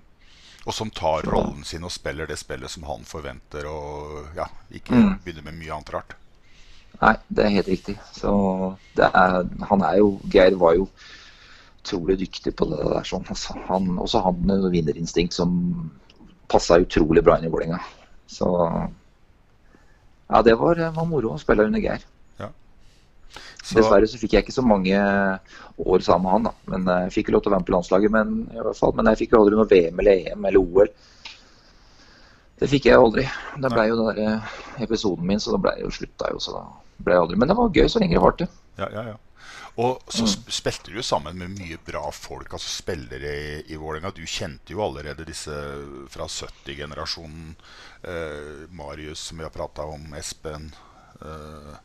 [0.68, 4.94] Og som tar rollen sin og spiller det spillet som han forventer, og ja, ikke
[4.94, 5.14] Mm.
[5.24, 6.16] begynner med mye annet rart.
[7.00, 7.94] Nei, det er helt riktig.
[8.12, 8.30] Så
[8.98, 10.88] det er, han er jo Geir var jo
[11.78, 13.04] utrolig dyktig på det der.
[13.06, 13.24] sånn.
[13.30, 15.90] Altså, han, også han med vinnerinstinkt som
[16.48, 17.78] passa utrolig bra inn i Vålerenga.
[18.28, 18.48] Så
[20.28, 22.02] ja, det var, var moro å spille under Geir.
[23.34, 26.48] Så, Dessverre så fikk jeg ikke så mange år sammen med han.
[26.48, 26.72] da.
[26.72, 28.96] Men eh, Jeg fikk lov til å være med på landslaget, men, i hvert fall,
[28.96, 30.92] men jeg fikk jo aldri noe VM eller EM eller OL.
[32.58, 33.28] Det fikk jeg aldri.
[33.62, 34.58] Det ble jo den der eh,
[34.88, 36.42] episoden min, så da ble jeg jo slutta jo.
[36.42, 36.66] så da
[36.98, 37.40] ble jeg aldri.
[37.40, 38.52] Men det var gøy så lenge det varte.
[38.80, 39.16] ja, ja, ja.
[39.78, 40.50] Og så mm.
[40.50, 44.10] spilte du jo sammen med mye bra folk, altså spillere i, i Vålerenga.
[44.10, 45.54] Du kjente jo allerede disse
[46.10, 47.52] fra 70-generasjonen.
[48.02, 50.72] Eh, Marius, som vi har prata om, Espen
[51.22, 51.76] eh,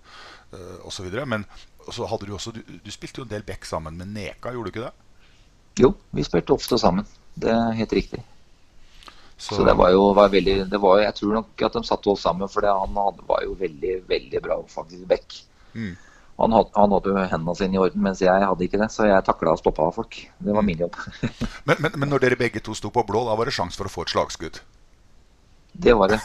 [0.53, 1.09] eh, osv.
[1.25, 1.47] Men
[1.91, 4.69] så hadde du også du, du spilte jo en del back sammen med Neka, gjorde
[4.69, 4.93] du ikke det?
[5.83, 7.07] Jo, vi spilte ofte sammen.
[7.33, 8.21] Det er helt riktig.
[9.37, 12.21] Så, det var jo var veldig det var, Jeg tror nok at de satte oss
[12.23, 15.39] sammen, for han hadde, var jo veldig veldig bra offensiv back.
[15.73, 15.95] Mm.
[16.37, 18.89] Han had, han hadde jo hendene sine i orden, mens jeg hadde ikke det.
[18.93, 20.21] Så jeg takla og stoppa av folk.
[20.39, 20.95] Det var min jobb.
[21.67, 23.87] Men, men, men når dere begge to sto på blå, da var det sjanse for
[23.87, 24.57] å få et slagskudd?
[25.85, 26.19] Det var det.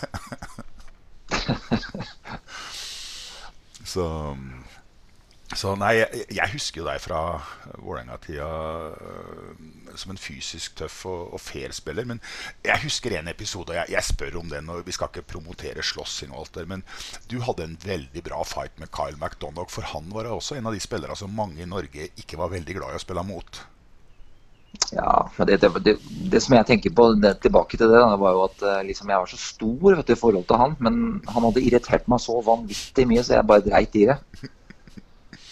[3.89, 4.05] Så,
[5.57, 7.21] så nei, jeg, jeg husker jo deg fra
[7.79, 8.49] Vålerenga-tida
[8.93, 9.63] øh,
[9.99, 12.05] som en fysisk tøff og, og fair spiller.
[12.09, 12.21] Men
[12.67, 15.85] jeg husker en episode, og jeg, jeg spør om den, og vi skal ikke promotere
[15.87, 16.85] slåssing og alt der, men
[17.33, 20.77] du hadde en veldig bra fight med Kyle McDonagh, for han var også en av
[20.77, 23.65] de spillerne som mange i Norge ikke var veldig glad i å spille mot.
[24.93, 25.95] Ja, det, det, det,
[26.33, 29.11] det som jeg tenker på det, tilbake til det, da, var jo at eh, liksom,
[29.13, 30.77] jeg var så stor du, i forhold til han.
[30.83, 34.19] Men han hadde irritert meg så vanvittig mye, så jeg bare dreit i det.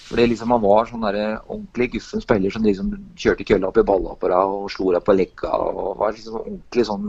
[0.07, 3.87] Fordi liksom han var sånn der ordentlig guffen spiller som liksom kjørte kølla opp i
[3.87, 5.51] ballapera og slo deg på legga.
[5.51, 7.09] og var liksom ordentlig sånn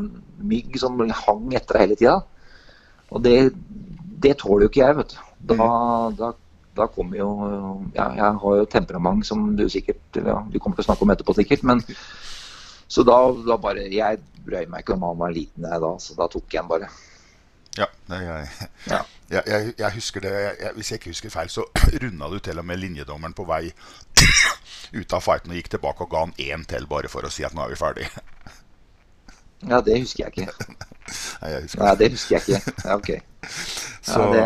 [0.54, 2.16] mygg som hang etter deg hele tida.
[3.14, 3.36] Og det,
[4.26, 5.20] det tåler jo ikke jeg, vet du.
[5.54, 5.68] Da,
[6.18, 6.32] da,
[6.76, 7.28] da kommer jo
[7.94, 11.14] ja, Jeg har jo temperament som du sikkert ja, Du kommer til å snakke om
[11.14, 11.62] etterpå, sikkert.
[11.70, 11.84] Men
[12.88, 13.18] så da,
[13.48, 16.54] da bare Jeg brøy meg ikke om han var liten, jeg da, så da tok
[16.54, 16.90] jeg han bare.
[17.78, 18.48] Ja, jeg,
[18.90, 19.02] Ja.
[19.30, 20.32] jeg, jeg, jeg husker det
[20.76, 21.66] Hvis jeg ikke husker feil, så
[22.02, 23.68] runda du til og med linjedommeren på vei
[25.00, 27.46] ut av fighten og gikk tilbake og ga han én til bare for å si
[27.46, 28.08] at nå er vi ferdig.
[29.68, 30.76] Ja, det husker jeg ikke.
[31.42, 32.74] Nei, jeg husker Nei, det husker jeg ikke.
[32.86, 33.10] Ja, ok.
[34.06, 34.44] Så, Ja, det,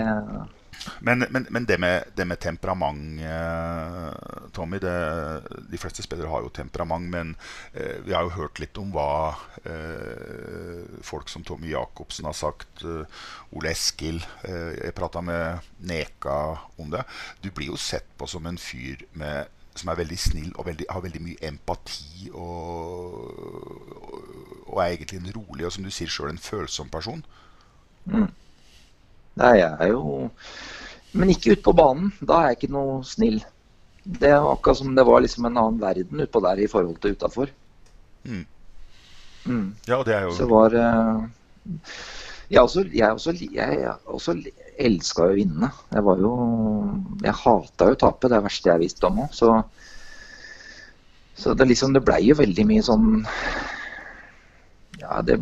[0.99, 4.95] Men, men, men det, med, det med temperament, eh, Tommy det,
[5.71, 7.35] De fleste spillere har jo temperament, men
[7.73, 12.83] eh, vi har jo hørt litt om hva eh, folk som Tommy Jacobsen har sagt.
[12.85, 13.23] Eh,
[13.57, 14.21] Ole Eskil.
[14.47, 16.37] Eh, jeg prata med Neka
[16.81, 17.03] om det.
[17.41, 20.89] Du blir jo sett på som en fyr med, som er veldig snill og veldig,
[20.89, 22.29] har veldig mye empati.
[22.33, 23.27] Og,
[24.67, 27.25] og, er egentlig en rolig og som du sier sjøl, en følsom person.
[29.39, 30.29] Nei, jeg er jo
[31.13, 32.11] Men ikke ute på banen.
[32.19, 33.41] Da er jeg ikke noe snill.
[34.01, 37.17] Det er akkurat som det var liksom en annen verden utpå der i forhold til
[37.17, 37.51] utafor.
[38.23, 38.45] Mm.
[39.45, 39.67] Mm.
[39.89, 41.23] Ja, det er jo Så var uh...
[42.51, 44.35] Jeg også, jeg også, jeg også
[44.79, 45.69] elska jo å vinne.
[45.93, 46.31] Jeg var jo
[47.23, 48.27] Jeg hata jo å tape.
[48.27, 49.35] Det er det verste jeg visste om òg.
[49.35, 49.51] Så,
[51.35, 53.07] så det liksom Det blei jo veldig mye sånn
[55.01, 55.39] Ja, det,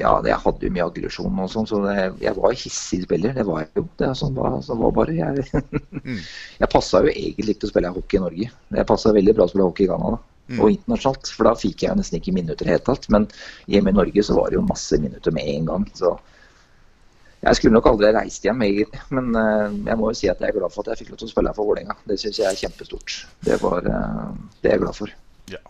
[0.00, 1.94] ja, jeg hadde jo mye aggresjon og sånn, så det,
[2.24, 3.36] jeg var hissig spiller.
[3.36, 3.84] Det var jeg jo.
[4.00, 5.44] Det sånn var, sånn var bare jeg.
[6.62, 8.50] jeg passa jo egentlig ikke til å spille hockey i Norge.
[8.80, 10.20] Jeg passa veldig bra til å spille hockey i Canada.
[10.50, 10.58] Mm.
[10.58, 13.06] Og internasjonalt, for da fikk jeg nesten ikke minutter i det hele tatt.
[13.14, 13.28] Men
[13.70, 15.86] hjemme i Norge så var det jo masse minutter med en gang.
[15.94, 16.16] Så
[17.40, 19.02] jeg skulle nok aldri reist hjem, egentlig.
[19.16, 21.22] Men eh, jeg må jo si at jeg er glad for at jeg fikk lov
[21.22, 21.96] til å spille her for Vålerenga.
[22.08, 23.20] Det syns jeg er kjempestort.
[23.46, 25.14] Det, var, eh, det er jeg glad for.
[25.54, 25.62] Ja.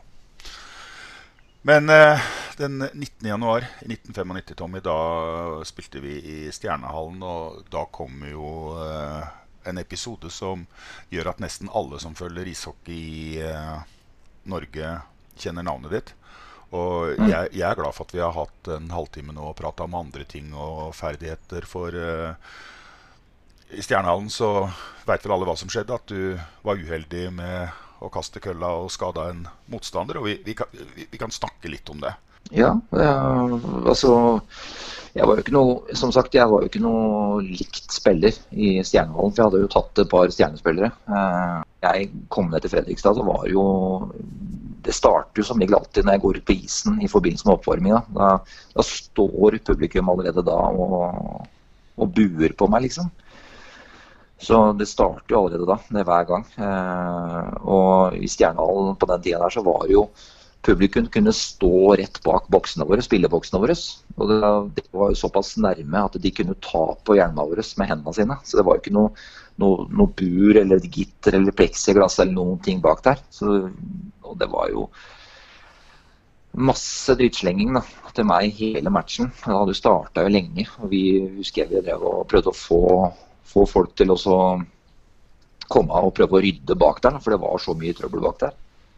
[1.62, 2.20] Men eh,
[2.56, 3.28] den 19.
[3.28, 7.20] januar i 1995, Tommy, da spilte vi i Stjernehallen.
[7.22, 9.28] Og da kom jo eh,
[9.68, 10.64] en episode som
[11.12, 13.76] gjør at nesten alle som følger ishockey i eh,
[14.48, 14.94] Norge,
[15.40, 16.14] kjenner navnet ditt.
[16.70, 19.84] Og jeg, jeg, er glad for at vi har hatt en halvtime nå og prata
[19.84, 21.66] om andre ting og ferdigheter.
[21.66, 22.52] For uh,
[23.74, 24.68] i Stjernehallen så
[25.08, 25.98] veit vel alle hva som skjedde.
[25.98, 30.20] At du var uheldig med å kaste kølla og skada en motstander.
[30.20, 32.14] Og vi, vi, kan, vi, vi, kan, snakke litt om det.
[32.56, 34.14] Ja, jeg, altså
[35.14, 38.78] jeg var jo ikke noe Som sagt, jeg var jo ikke noe likt spiller i
[38.86, 39.34] Stjernehallen.
[39.34, 40.92] For jeg hadde jo tatt et par stjernespillere.
[41.10, 43.64] Uh, jeg kom ned til Fredrikstad, så var jo
[44.80, 47.58] det starter jo som regel alltid når jeg går ut på isen i forbindelse med
[47.58, 47.98] oppvarminga.
[48.16, 48.28] Da,
[48.72, 50.94] da, står publikum allerede da og,
[51.98, 53.10] og, buer på meg, liksom.
[54.40, 56.44] Så det starter jo allerede da, det hver gang.
[56.56, 60.06] Eh, og i Stjernehallen på den tida der så var jo
[60.64, 63.76] publikum kunne stå rett bak boksene våre, spilleboksene våre.
[64.16, 64.40] Og det,
[64.76, 68.36] det, var jo såpass nærme at de kunne ta på hjelmene våre med hendene sine.
[68.44, 69.14] Så det var jo ikke noe,
[69.60, 73.24] noe, noe bur eller gitter eller pleksiglass eller noen ting bak der.
[73.32, 73.60] Så
[74.30, 74.86] og det var jo
[76.60, 77.82] masse drittslenging da,
[78.14, 79.30] til meg hele matchen.
[79.42, 80.66] Det hadde starta jo lenge.
[80.80, 81.04] og Vi
[81.38, 82.82] husker jeg vi drev og prøvde å få,
[83.50, 84.18] få folk til å
[85.70, 88.56] komme og prøve å rydde bak der, for det var så mye trøbbel bak der.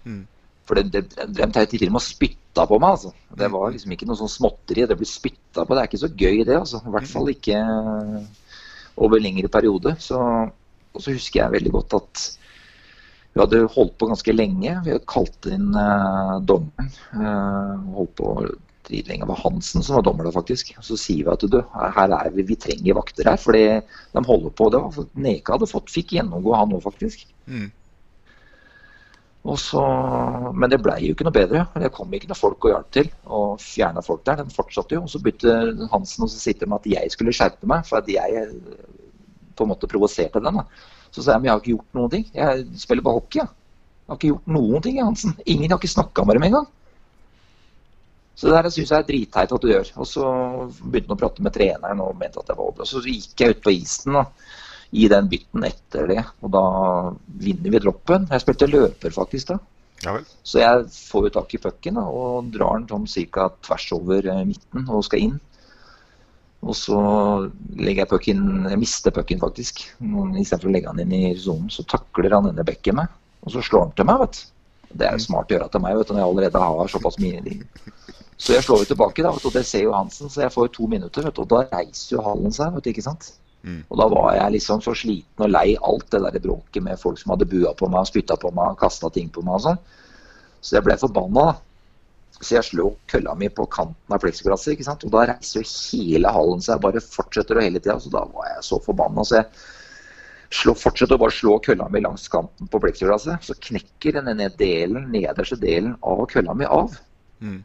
[0.09, 0.23] Mm.
[0.69, 2.97] For det, det, de til og med spytta på meg.
[2.97, 3.13] altså.
[3.39, 4.87] Det var liksom ikke noe sånn småtteri.
[4.89, 5.75] Det blir spytta på.
[5.75, 6.59] Det er ikke så gøy, det.
[6.61, 6.83] altså.
[6.87, 7.59] I hvert fall ikke
[9.03, 9.97] over lengre periode.
[10.01, 10.21] Så,
[10.93, 12.25] og så husker jeg veldig godt at
[13.33, 14.77] vi hadde holdt på ganske lenge.
[14.85, 16.93] Vi hadde kalt inn uh, dommeren.
[17.17, 18.35] Uh, holdt på
[19.01, 20.75] Det var Hansen som var dommer da, faktisk.
[20.85, 21.61] Så sier vi at du,
[21.97, 23.39] her er vi, vi trenger vakter her.
[23.41, 23.63] Fordi
[24.13, 24.69] de holder på.
[24.73, 27.25] Det var, Neka hadde fått, fikk gjennomgå han òg, faktisk.
[27.47, 27.71] Mm.
[29.59, 29.83] Så,
[30.55, 31.65] men det ble jo ikke noe bedre.
[31.83, 33.09] Det kom ikke noe folk og hjalp til.
[33.27, 34.43] Og fjerna folk der.
[34.43, 35.07] Den fortsatte jo.
[35.07, 38.53] Og så begynte Hansen å sitte med at jeg skulle skjerpe meg, for at jeg
[39.57, 40.61] på en måte provoserte den.
[40.61, 40.69] da.
[41.13, 42.29] Så sa jeg men jeg har ikke gjort noen ting.
[42.37, 43.43] Jeg spiller bare hockey.
[43.43, 43.51] Jeg.
[44.05, 45.35] jeg har ikke gjort noen ting, Hansen.
[45.47, 46.71] Ingen har ikke snakka med dem engang.
[48.35, 49.93] Så det der syns jeg er dritteit at du gjør.
[50.01, 50.25] Og så
[50.83, 52.89] begynte han å prate med treneren og mente at det var over.
[52.89, 54.25] Så gikk jeg ut på isen da,
[54.93, 56.65] i den bytten etter det, og da
[57.41, 58.27] vinner vi droppen.
[58.33, 59.61] Jeg spilte løper faktisk da.
[60.03, 63.47] Ja så jeg får jo tak i pucken og drar den sånn ca.
[63.63, 65.37] tvers over eh, midten og skal inn.
[66.63, 66.99] Og så
[67.79, 69.83] legger jeg pucken Jeg mister pucken, faktisk.
[69.99, 73.15] Istedenfor å legge han inn i sonen, så takler han denne bekken meg.
[73.43, 74.43] Og så slår han til meg, vet du.
[74.93, 77.19] Det er jo smart å gjøre til meg vet du, når jeg allerede har såpass
[77.23, 77.41] mye
[78.37, 80.75] Så jeg slår jo tilbake, da, og det ser jo Hansen, så jeg får jo
[80.79, 81.23] to minutter.
[81.23, 83.33] vet du, Og da reiser jo hallen seg, vet du, ikke sant.
[83.63, 83.83] Mm.
[83.89, 87.21] Og da var jeg liksom så sliten og lei alt det der bråket med folk
[87.21, 89.79] som hadde bua på meg, spytta på meg, kasta ting på meg og sånn.
[90.63, 91.53] Så jeg ble forbanna.
[92.43, 95.05] Så jeg slår kølla mi på kanten av pleksiglasset, ikke sant?
[95.07, 96.81] og da reiser jo hele hallen seg.
[96.83, 98.01] bare fortsetter det hele tida.
[98.03, 99.23] Så da var jeg så forbanna.
[99.23, 103.47] Så jeg fortsetter å bare slå kølla mi langs kanten på pleksiglasset.
[103.47, 106.99] Så knekker denne delen, nederste delen av kølla mi av.
[107.39, 107.61] Mm.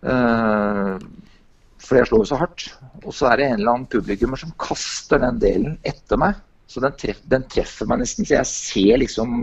[0.00, 0.96] Uh,
[1.80, 2.68] for jeg slår jo så hardt.
[3.02, 6.38] Og så er det en eller annen publikummer som kaster den delen etter meg.
[6.70, 8.28] Så den, treff, den treffer meg nesten.
[8.28, 9.42] Så jeg ser liksom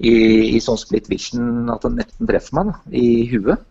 [0.00, 0.14] i,
[0.56, 3.66] i sånn split vision at den nesten treffer meg da, i huet.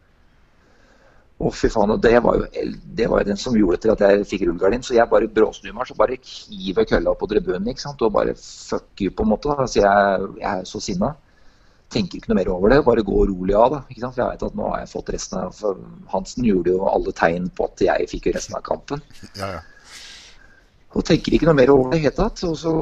[1.41, 1.95] Å, fy faen.
[1.95, 2.67] Og det var, jo,
[2.99, 4.86] det var jo den som gjorde til at jeg fikk rullegardin.
[4.86, 8.05] Så jeg bare bråsnur meg så bare hiver kølla på tribunen ikke sant?
[8.05, 9.57] og bare fuck you, på en måte.
[9.57, 9.67] Da.
[9.67, 11.15] Så jeg, jeg er så sinna.
[11.93, 12.79] Tenker ikke noe mer over det.
[12.87, 13.75] Bare gå rolig av.
[13.75, 13.81] da?
[13.85, 15.83] For jeg vet at nå har jeg fått resten av
[16.13, 19.03] Hansen gjorde jo alle tegn på at jeg fikk resten av kampen.
[19.37, 19.61] Ja, ja.
[20.93, 22.43] Og tenker ikke noe mer over det i det hele tatt.
[22.45, 22.73] Og så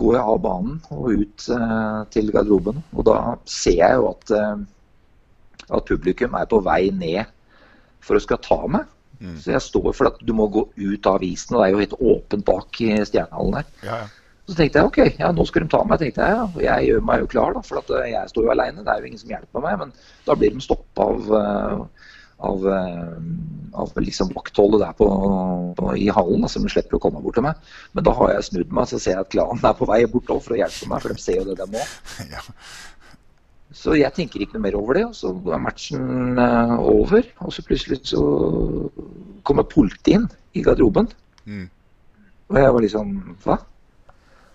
[0.00, 2.80] går jeg av banen og ut eh, til garderoben.
[2.96, 3.18] Og da
[3.48, 4.64] ser jeg jo at, eh,
[5.68, 7.28] at, publikum er på vei ned
[8.02, 8.88] for å skal ta meg.
[9.22, 9.36] Mm.
[9.38, 11.82] Så jeg står for at du må gå ut av isen, og det er jo
[11.84, 13.70] helt åpent bak i Stjernehallen her.
[13.86, 14.21] Ja, ja.
[14.50, 16.00] Så tenkte jeg ok, ja, nå skal de ta meg.
[16.02, 16.46] tenkte Jeg ja.
[16.66, 18.82] Jeg gjør meg jo klar, da, for at eh, jeg står jo alene.
[18.82, 19.78] Det er jo ingen som hjelper meg.
[19.84, 19.94] Men
[20.26, 22.08] da blir de stoppa av uh,
[22.42, 23.16] av, eh,
[23.72, 25.08] av liksom vaktholdet der på,
[25.78, 27.74] på, i hallen, så de slipper å komme bort til meg.
[27.94, 30.32] Men da har jeg snudd meg, så ser jeg at klanen er på vei bort
[30.32, 31.84] for å hjelpe meg, for de ser jo det de må.
[32.32, 32.42] Ja.
[33.72, 37.24] Så jeg tenker ikke noe mer over det, og så er matchen over.
[37.40, 38.20] Og så plutselig så
[39.48, 41.08] kommer politiet inn i garderoben.
[41.48, 41.70] Mm.
[42.52, 43.56] Og jeg var liksom Hva?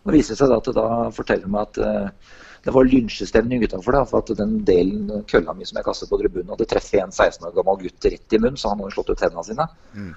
[0.08, 4.00] Det viser seg da at det da forteller meg at uh, det var lynsjestemning utafor.
[4.10, 7.48] For at den delen kølla mi som jeg kastet på tribunen, hadde treffet en 16
[7.50, 9.68] år gammel gutt rett i munnen, så han hadde slått ut tennene sine.
[9.96, 10.12] Mm.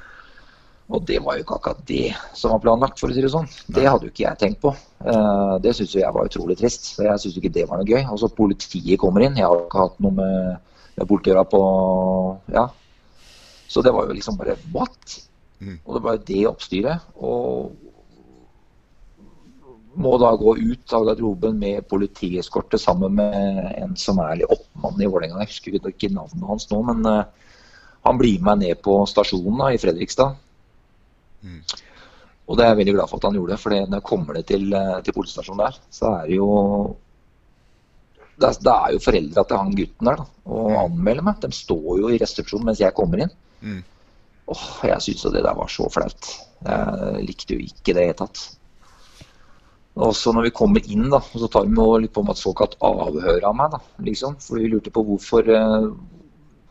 [0.91, 3.47] Og det var jo ikke akkurat det som var planlagt, for å si det sånn.
[3.71, 4.73] Det hadde jo ikke jeg tenkt på.
[5.05, 6.93] Uh, det syns jeg var utrolig trist.
[6.99, 8.03] Jeg syns ikke det var noe gøy.
[8.11, 9.39] Og så politiet kommer inn.
[9.39, 11.65] Jeg har ikke hatt noe med, med politiet på
[12.55, 12.69] Ja.
[13.71, 15.21] Så det var jo liksom bare What?
[15.85, 17.07] Og det var jo det oppstyret.
[17.23, 17.71] Og
[20.01, 25.01] må da gå ut av garderoben med politieskorte sammen med en som er litt oppmann
[25.01, 25.43] i Vålerenga.
[25.43, 27.51] Jeg husker ikke navnet hans nå, men uh,
[28.07, 30.39] han blir med meg ned på stasjonen da, i Fredrikstad.
[32.51, 34.49] Og det er jeg veldig glad for at han gjorde, for når jeg kommer ned
[34.49, 36.51] til, uh, til politistasjonen der, så er det jo
[38.41, 41.43] det er, det er jo foreldra til han gutten der da, og anmelder meg.
[41.43, 43.35] De står jo i resepsjonen mens jeg kommer inn.
[43.61, 43.83] Mm.
[44.51, 46.31] Åh, jeg syns jo det der var så flaut.
[46.65, 48.41] Jeg likte jo ikke det i det hele tatt.
[49.99, 52.45] Og så når vi kommer inn, da, så tar vi jo litt på meg et
[52.45, 53.73] såkalt avhør av meg.
[53.75, 54.37] da, liksom.
[54.45, 55.89] For vi lurte på hvorfor eh,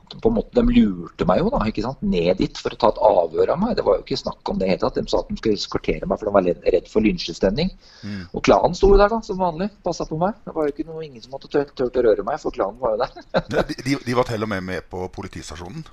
[0.09, 2.89] på en måte, De lurte meg jo da, ikke sant, ned dit for å ta
[2.93, 3.75] et avhør av meg.
[3.77, 4.97] Det var jo ikke snakk om det hele tatt.
[4.97, 7.69] De sa at de skulle eskortere meg for de var redd- for lynsjestemning.
[8.01, 8.23] Mm.
[8.33, 9.69] Og klanen sto der da, som vanlig.
[9.85, 10.39] Passa på meg.
[10.47, 12.79] Det var jo ikke noe, ingen som hadde tørt, turt å røre meg, for klanen
[12.81, 13.43] var jo der.
[13.69, 15.83] De, de, de var til og med med på politistasjonen.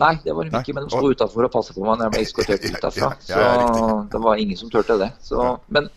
[0.00, 2.12] Nei, det var de ikke, men de sto utafor og passa på meg når jeg
[2.14, 3.10] ble eskortert ut derfra.
[3.26, 3.42] Så
[4.14, 5.10] det var ingen som turte det.
[5.20, 5.90] Så, men,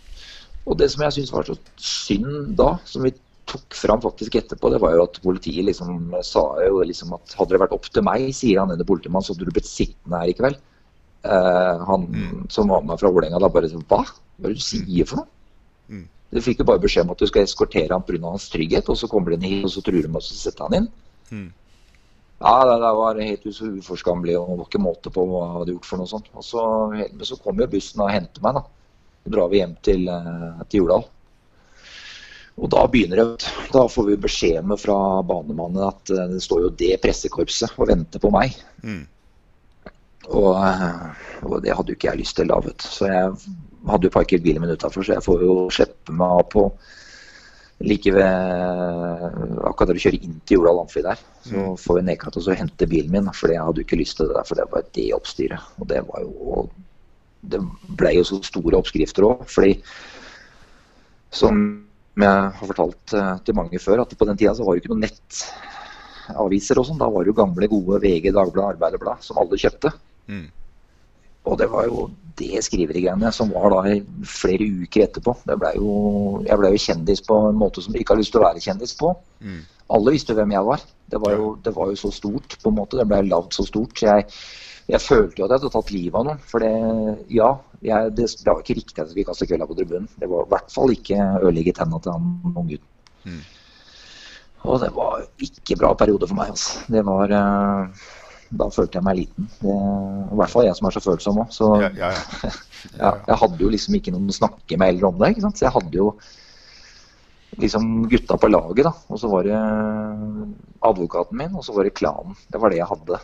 [0.65, 3.13] og det som jeg syns var så synd da, som vi
[3.49, 7.53] tok fram faktisk etterpå, det var jo at politiet liksom sa jo liksom at hadde
[7.53, 10.31] det vært opp til meg, sier han ene politimannen, så hadde du blitt sittende her
[10.31, 10.57] i kveld.
[11.25, 12.07] Eh, han
[12.53, 14.01] som var med fra Vålerenga da bare Hva?
[14.05, 15.29] Hva er det du sier for noe?
[16.35, 18.19] Du fikk jo bare beskjed om at du skal eskortere ham pga.
[18.27, 20.81] hans trygghet, og så kommer de hit og så truer de med å sette han
[20.81, 20.89] inn.
[22.41, 25.75] Ja, det det, var helt uforskammelig og det var ikke måte på hva de hadde
[25.77, 26.27] gjort for noe sånt.
[26.35, 26.63] Og så,
[27.23, 28.65] så kom jo bussen og hentet meg, da.
[29.25, 31.05] Så drar vi hjem til, eh, til Jordal.
[32.55, 33.49] Og da begynner det.
[33.73, 34.95] Da får vi beskjed med fra
[35.27, 38.53] banemannen at eh, det står jo det pressekorpset og venter på meg.
[40.29, 42.87] Og, eh, og det hadde jo ikke jeg lyst til da, vet du.
[42.87, 43.33] Så jeg
[43.89, 46.69] hadde jo parkert bilen min utafor, så jeg får jo slippe meg av på
[47.85, 48.23] like ved
[49.67, 51.75] Akkurat da du kjører inn til Jordal Amfi der, så Mm.
[51.81, 53.27] får vi nedkalt og så henter bilen min.
[53.33, 55.59] For jeg hadde jo ikke lyst til det der, for det var det oppstyret.
[55.81, 56.69] Og det var jo
[57.51, 57.61] Det
[57.99, 59.77] ble jo så store oppskrifter òg, fordi
[61.35, 61.63] som
[62.15, 64.93] jeg har fortalt eh, til mange før, at på den tida så var det ikke
[64.93, 66.99] noen nettaviser og sånn.
[67.01, 69.91] Da var det jo gamle, gode VG, Dagbladet, Arbeiderblad som alle kjøpte.
[70.31, 70.45] Mm.
[71.45, 72.07] Og det var jo
[72.39, 73.95] det skriverigreiene som var da
[74.27, 75.35] flere uker etterpå.
[75.47, 75.91] Det ble jo,
[76.47, 78.63] jeg ble jo kjendis på en måte som jeg ikke har lyst til å være
[78.63, 79.11] kjendis på.
[79.43, 79.61] Mm.
[79.95, 80.85] Alle visste hvem jeg var.
[81.11, 82.97] Det var jo, det var jo så stort, på en måte.
[82.97, 83.93] Det ble lagd så stort.
[83.99, 84.25] Så jeg,
[84.85, 86.41] jeg følte jo at jeg hadde tatt livet av noen.
[86.45, 86.73] For det,
[87.33, 87.49] ja,
[87.85, 90.09] jeg, det, det var ikke riktig at jeg skulle kaste kølla på tribunen.
[90.21, 92.91] Det var i hvert fall ikke ødelegge tenna til han unggutten.
[93.25, 93.41] Mm.
[94.65, 96.53] Og det var ikke bra periode for meg.
[96.53, 96.85] Altså.
[96.91, 98.05] Det var uh,
[98.55, 99.49] Da følte jeg meg liten.
[99.61, 101.53] Det, I hvert fall jeg som er så følsom òg.
[101.53, 102.13] Så Ja, ja,
[103.01, 103.11] ja.
[103.25, 105.33] jeg hadde jo liksom ikke noen å snakke med heller om det.
[105.33, 105.57] ikke sant?
[105.57, 106.11] Så jeg hadde jo
[107.61, 108.93] liksom gutta på laget, da.
[109.09, 109.59] Og så var det
[110.85, 112.37] advokaten min, og så var det klanen.
[112.51, 113.21] Det var det jeg hadde.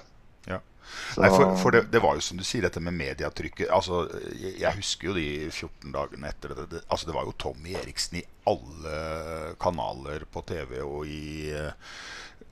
[1.13, 3.69] Så- Nei, for, for det, det var jo som du sier, dette med mediatrykket.
[3.73, 4.03] Altså,
[4.35, 6.67] jeg, jeg husker jo de 14 dagene etter det.
[6.75, 6.81] det.
[6.87, 11.93] Altså, det var jo Tommy Eriksen i alle kanaler på TV og i eh,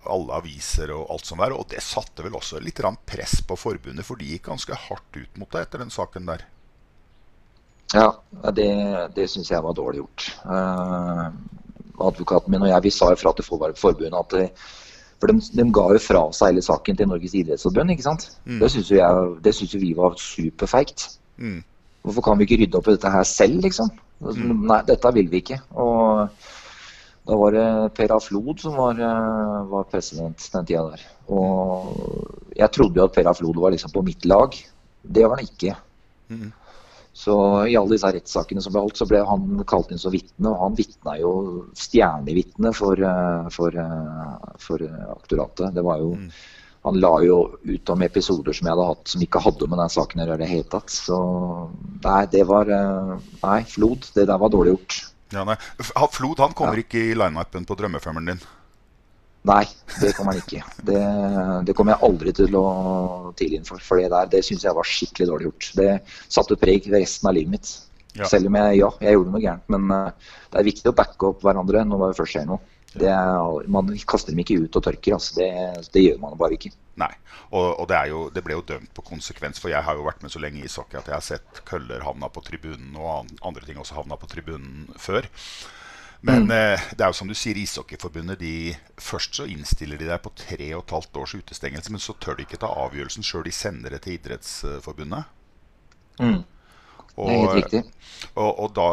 [0.10, 1.56] alle aviser og alt som var.
[1.56, 5.40] Og det satte vel også litt press på forbundet, for de gikk ganske hardt ut
[5.42, 6.46] mot deg etter den saken der.
[7.94, 8.12] Ja,
[8.54, 8.70] det,
[9.16, 10.28] det syns jeg var dårlig gjort.
[10.46, 11.32] Uh,
[12.06, 14.44] advokaten min og jeg vi sa ifra til forbundet at det,
[15.20, 18.30] For de, de ga jo fra seg hele saken til Norges idrettsforbund, ikke sant.
[18.46, 18.62] Mm.
[18.62, 18.72] Det
[19.56, 21.10] syns jo, vi var superfeigt.
[21.38, 21.60] Mm.
[22.08, 23.92] Hvorfor kan vi ikke rydde opp i dette her selv, liksom?
[24.24, 24.64] Mm.
[24.70, 25.60] Nei, dette vil vi ikke.
[25.76, 26.30] Og
[27.30, 27.66] da var det
[27.98, 28.20] Per A.
[28.24, 31.04] Flod som var, eh, var president den tida der.
[31.28, 31.92] Og
[32.56, 33.34] jeg trodde jo at Per A.
[33.34, 34.56] Flod var liksom på mitt lag.
[35.04, 35.76] Det var han ikke.
[36.30, 36.52] Mm.
[37.20, 40.54] Så i alle disse rettssakene som ble holdt, så ble han kalt inn som vitne.
[40.54, 41.32] Og han vitna jo
[41.76, 45.76] stjernevitne for, eh, for, eh, for eh, aktoratet.
[45.76, 46.16] Det var jo
[46.82, 49.90] Han la jo ut om episoder som jeg hadde hatt som ikke hadde med den
[49.92, 50.88] saken å gjøre i det hele tatt.
[50.90, 51.18] Så
[52.06, 54.96] nei, det var Nei, Flod, det der var dårlig gjort.
[55.36, 55.58] Ja, nei.
[56.16, 58.42] Flod han kommer ikke i lineupen på drømmefemmeren din.
[59.48, 59.64] Nei,
[60.02, 60.64] det kommer han ikke.
[60.84, 61.02] Det,
[61.68, 62.64] det kommer jeg aldri til å
[63.40, 63.84] tilgi ham for.
[63.84, 65.70] For det der, det syns jeg var skikkelig dårlig gjort.
[65.80, 65.94] Det
[66.28, 67.72] satte preg ved resten av livet mitt.
[68.18, 68.28] Ja.
[68.28, 69.72] Selv om jeg, ja, jeg gjorde noe gærent.
[69.72, 72.76] Men eh, det er viktig å backe opp hverandre når det først skjer noe.
[73.00, 73.16] Det
[73.70, 75.16] man kaster dem ikke ut og tørker.
[75.16, 75.40] Altså.
[75.40, 75.50] Det,
[75.94, 76.74] det gjør man bare ikke.
[77.00, 77.12] Nei.
[77.50, 80.06] Og, og det, er jo, det ble jo dømt på konsekvens, for jeg har jo
[80.06, 83.30] vært med så lenge i ishockey at jeg har sett køller havna på tribunen, og
[83.46, 85.30] andre ting også havna på tribunen før.
[86.22, 88.54] Men eh, det er jo som du sier, Ishockeyforbundet de,
[89.00, 92.40] Først så innstiller de deg på tre og et halvt års utestengelse, men så tør
[92.40, 93.46] de ikke ta avgjørelsen sjøl.
[93.48, 95.36] De sender det til Idrettsforbundet.
[96.20, 96.42] Mm.
[97.20, 97.82] Det er helt riktig.
[98.40, 98.88] Og, og da,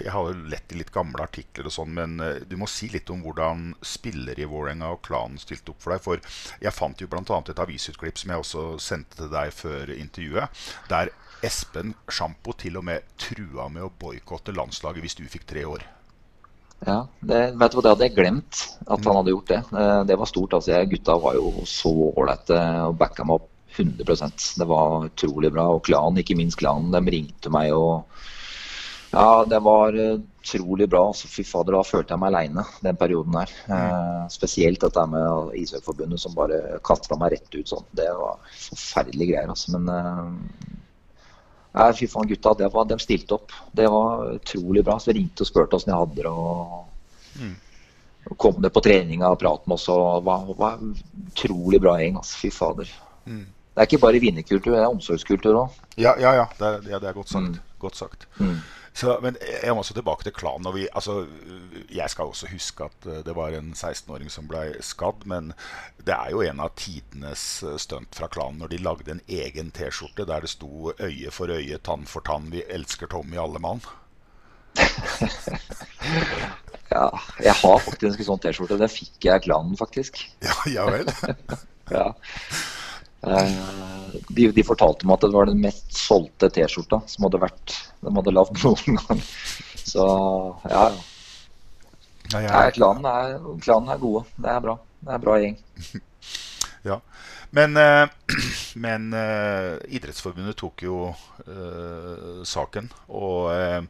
[0.00, 2.88] Jeg har jo lett i litt gamle artikler, og sånn, men eh, du må si
[2.92, 6.04] litt om hvordan spillere i Vålerenga og klanen stilte opp for deg.
[6.04, 7.24] For jeg fant jo bl.a.
[7.24, 10.64] et avisutklipp som jeg også sendte til deg før intervjuet.
[10.92, 11.12] Der
[11.44, 15.84] Espen Sjampo til og med trua med å boikotte landslaget hvis du fikk tre år.
[16.86, 19.60] Ja, det, vet du hva, det hadde jeg glemt at han hadde gjort det.
[19.74, 20.54] Eh, Det var stort.
[20.54, 23.48] altså jeg, Gutta var jo så ålreite og backa meg opp
[23.78, 25.66] 100% Det var utrolig bra.
[25.74, 28.04] Og klanen, ikke minst klanen, de ringte meg og
[29.10, 31.02] Ja, det var eh, utrolig bra.
[31.16, 33.52] Så Fy fader, da følte jeg meg aleine den perioden her.
[33.74, 37.86] Eh, spesielt dette med Ishockeyforbundet som bare kasta meg rett ut sånn.
[37.96, 39.72] Det var forferdelige greier, altså.
[39.78, 40.76] Men eh,
[41.78, 42.54] Nei, fy faen, gutta.
[42.58, 43.52] Det var, de stilte opp.
[43.72, 44.96] Det var utrolig bra.
[44.98, 46.32] Så vi ringte og spurte åssen jeg hadde det.
[46.32, 49.86] og Kom ned på treninga og pratet med oss.
[49.92, 50.82] og var, var
[51.30, 52.18] utrolig bra gjeng.
[52.18, 52.40] Altså.
[52.42, 52.90] Fy fader.
[53.28, 53.46] Mm.
[53.78, 55.74] Det er ikke bare vinnerkultur, det er omsorgskultur òg.
[56.02, 56.48] Ja, ja, ja.
[56.58, 57.60] Det er, det er godt sagt.
[57.60, 57.76] Mm.
[57.78, 58.26] Godt sagt.
[58.40, 58.56] Mm.
[58.98, 60.66] Så, men jeg må også tilbake til klanen.
[60.66, 61.20] Og vi, altså,
[61.94, 65.22] jeg skal også huske at eh, det var en 16-åring som ble skadd.
[65.30, 65.52] Men
[66.02, 69.70] det er jo en av tidenes eh, stunt fra klanen når de lagde en egen
[69.76, 73.86] T-skjorte der det sto 'øye for øye, tann for tann, vi elsker Tommy alle mann'.
[76.88, 77.10] Ja,
[77.44, 78.78] jeg har faktisk en sånn T-skjorte.
[78.80, 80.22] Den fikk jeg i klanen, faktisk.
[80.40, 81.10] Ja, ja vel.
[81.88, 82.10] Ja.
[83.26, 83.54] Eh,
[84.28, 88.12] De, de fortalte meg at det var den mest solgte T-skjorta som hadde vært de
[88.14, 89.22] hadde lagd noen gang.
[89.84, 90.04] Så
[90.70, 90.84] ja,
[92.28, 92.42] ja.
[92.44, 94.26] Ja, klanen, er, klanen er gode.
[94.36, 94.74] Det er bra.
[95.00, 95.58] Det er bra gjeng.
[96.86, 97.00] Ja.
[97.50, 98.08] Men, eh,
[98.84, 103.80] men eh, Idrettsforbundet tok jo uh, saken, og uh,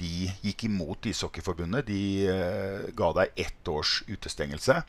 [0.00, 1.86] de gikk imot Ishockeyforbundet.
[1.90, 2.00] De
[2.30, 4.80] uh, ga deg ett års utestengelse.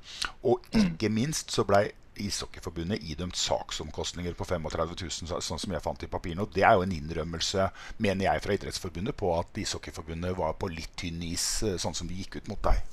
[0.47, 1.89] Og ikke minst så blei
[2.23, 6.43] Ishockeyforbundet idømt saksomkostninger på 35 000, sånn som jeg fant i papirene.
[6.45, 7.69] Og det er jo en innrømmelse,
[8.03, 12.07] mener jeg, fra Idrettsforbundet på at Ishockeyforbundet var på litt tynn is, eh, sånn som
[12.09, 12.83] de gikk ut mot deg.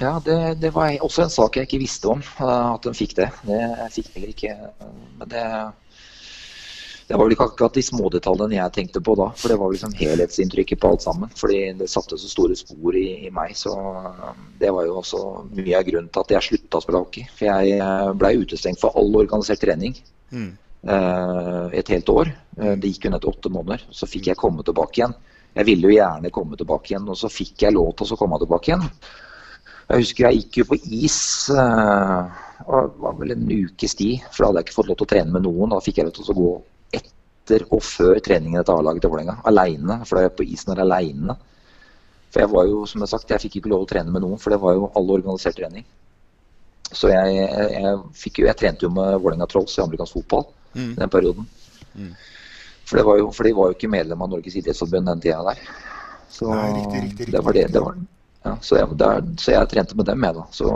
[0.00, 3.16] Ja, det, det var også en sak jeg ikke visste om, eh, at de fikk
[3.18, 3.28] det.
[3.44, 3.60] Det
[3.92, 4.54] fikk heller ikke.
[4.80, 5.44] eh, Men det,
[7.12, 9.26] det var vel ikke akkurat de smådetaljene jeg tenkte på da.
[9.36, 11.28] For det var liksom helhetsinntrykket på alt sammen.
[11.36, 13.52] Fordi det satte så store spor i, i meg.
[13.58, 14.30] Så eh,
[14.62, 15.20] det var jo også
[15.52, 17.26] mye av grunnen til at jeg slutta å spille hockey.
[17.36, 19.98] For jeg blei utestengt for all organisert trening
[20.32, 20.54] Mm.
[20.88, 22.32] eh, et helt år.
[22.56, 23.84] Eh, Det gikk jo ned til åtte måneder.
[23.92, 25.12] Så fikk jeg komme tilbake igjen.
[25.52, 28.40] Jeg ville jo gjerne komme tilbake igjen, og så fikk jeg lov til å komme
[28.40, 28.88] tilbake igjen.
[29.90, 31.20] Jeg husker jeg gikk jo på is
[31.52, 35.12] det var vel en ukes tid, for da hadde jeg ikke fått lov til å
[35.12, 35.74] trene med noen.
[35.74, 36.52] Da fikk jeg lov til å gå
[37.52, 39.98] etter og før treningen til A-laget til Vålerenga, aleine.
[40.02, 41.36] Er jeg på isen der aleine.
[42.32, 44.24] For jeg var jo, som jeg har sagt, jeg fikk ikke lov å trene med
[44.24, 45.84] noen, for det var jo alle organisert trening.
[46.92, 50.48] Så jeg, jeg, jeg, fikk jo, jeg trente jo med Vålerenga Trolls i amerikansk fotball
[50.72, 50.94] Mm.
[50.96, 51.44] den perioden.
[51.94, 52.14] Mm.
[52.88, 55.42] For, det var jo, for de var jo ikke medlem av Norges idrettsforbund den tida
[55.44, 55.58] der.
[56.32, 57.32] Så Nei, riktig, riktig, riktig.
[57.34, 57.64] det var det.
[57.74, 57.98] det var,
[58.46, 60.46] ja, så, jeg, der, så jeg trente med dem, jeg, da.
[60.56, 60.70] Så,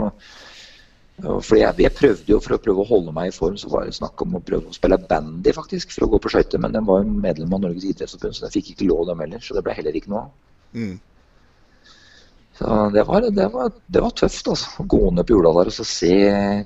[1.17, 3.87] fordi jeg, jeg prøvde jo for å prøve å holde meg i form, så var
[3.87, 6.61] det snakk om å prøve å spille bandy, faktisk, for å gå på skøyter.
[6.61, 9.41] Men den var jo medlem av Norges idrettsforbund, så den fikk ikke lov, dem heller.
[9.41, 10.35] Så det ble heller ikke noe av.
[10.77, 10.95] Mm.
[12.57, 14.69] Så det var, det, var, det var tøft, altså.
[14.81, 16.13] Å gå ned på jorda der og så se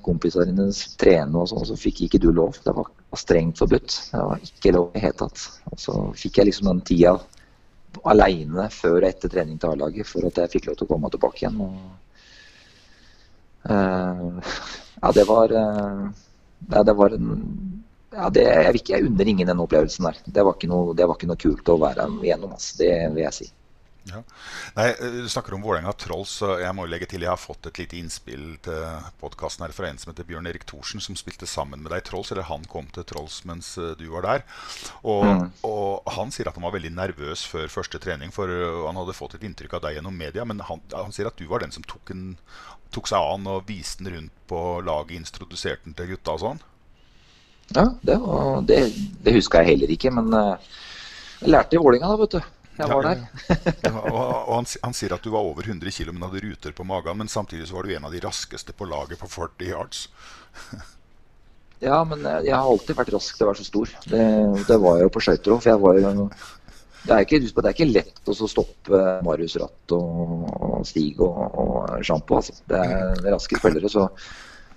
[0.03, 0.67] kompisene dine
[0.99, 2.59] trene og sånn, så fikk ikke du lov.
[2.63, 3.97] Det var, strengt forbudt.
[4.11, 5.47] Det var ikke lov i det hele tatt.
[5.71, 7.17] Og så fikk jeg liksom den tida
[8.07, 11.11] aleine før og etter trening til A-laget for at jeg fikk lov til å komme
[11.11, 11.59] tilbake igjen.
[11.59, 11.91] Og,
[15.01, 16.03] ja, det var eh,
[16.71, 17.29] ja, det var en
[18.11, 20.17] ja, det, jeg, jeg unner ingen den opplevelsen der.
[20.25, 22.57] Det var ikke noe, det var ikke noe kult å være igjennom.
[22.57, 22.73] Altså.
[22.81, 23.47] Det vil jeg si.
[24.09, 24.23] Ja.
[24.75, 27.77] Nei, eh, Du snakker om Vålerenga Trolls, jeg må legge til jeg har fått et
[27.83, 31.91] lite innspill til podkasten fra en som heter Bjørn Erik Thorsen, som spilte sammen med
[31.93, 32.31] deg i Trolls.
[32.33, 34.43] Eller han kom til Trolls mens eh, du var der.
[35.03, 35.51] Og, Mm.
[35.63, 39.13] og han sier at han var veldig nervøs før første trening, for eh, han hadde
[39.13, 40.45] fått et inntrykk av deg gjennom media.
[40.45, 42.37] Men han, han sier at du var den som tok, en,
[42.91, 46.63] tok seg an og viste den rundt på laget, introduserte den til gutta og sånn.
[47.71, 48.81] Ja, det, var, det,
[49.23, 52.41] det huska jeg heller ikke, men jeg lærte i Vålinga da, vet du.
[52.81, 53.75] Jeg var Ja, der.
[53.87, 56.87] Ja, og, han, han sier at du var over 100 kg, men hadde ruter på
[56.87, 57.21] magen.
[57.21, 60.07] Men samtidig så var du en av de raskeste på laget på 40 yards.
[61.81, 63.93] Ja, men eh, jeg har alltid vært rask til å være så stor.
[64.05, 64.25] Det,
[64.67, 66.27] det var jeg jo på skøyter òg, for jeg var jo
[67.01, 72.03] det er, ikke, det er ikke lett å stoppe Marius Ratt og, Stig og, og
[72.05, 72.37] Sjampo.
[72.37, 72.53] Altså.
[72.69, 73.89] Det er raske spillere.
[73.89, 74.05] Så,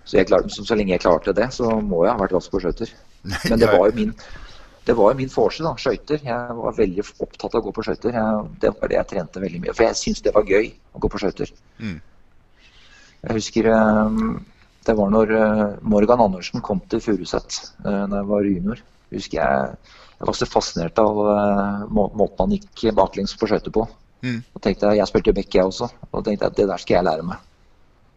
[0.01, 2.55] så, jeg klar, så, så lenge jeg klarte det, så må jeg ha vært rask
[2.55, 2.95] på skøyter.
[3.51, 4.17] Men det var jo min
[4.85, 5.75] det var jo min forse, da.
[5.81, 6.21] Skøyter.
[6.25, 8.19] Jeg var veldig opptatt av å gå på skøyter.
[8.61, 9.77] Det var det jeg trente veldig mye.
[9.77, 11.53] For jeg syntes det var gøy å gå på skøyter.
[11.81, 12.01] Mm.
[13.25, 14.19] Jeg husker eh,
[14.85, 18.83] det var når eh, Morgan Andersen kom til Furuset eh, da jeg var junior.
[19.15, 19.77] Husker jeg
[20.15, 23.87] jeg var så fascinert av eh, måten han gikk baklengs på skøyter på.
[24.25, 24.39] Mm.
[24.57, 25.89] Og tenkte Jeg jeg spilte jo back, jeg også.
[26.13, 27.43] Og tenkte at det der skal jeg lære meg.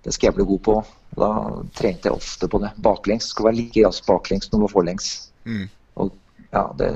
[0.05, 0.75] Det skal jeg bli god på.
[1.15, 1.31] Og da
[1.75, 2.71] trente jeg ofte på det.
[2.83, 3.31] Baklengs.
[3.33, 5.09] Skal være like rask baklengs som forlengs.
[5.43, 5.65] Mm.
[6.53, 6.91] Ja, det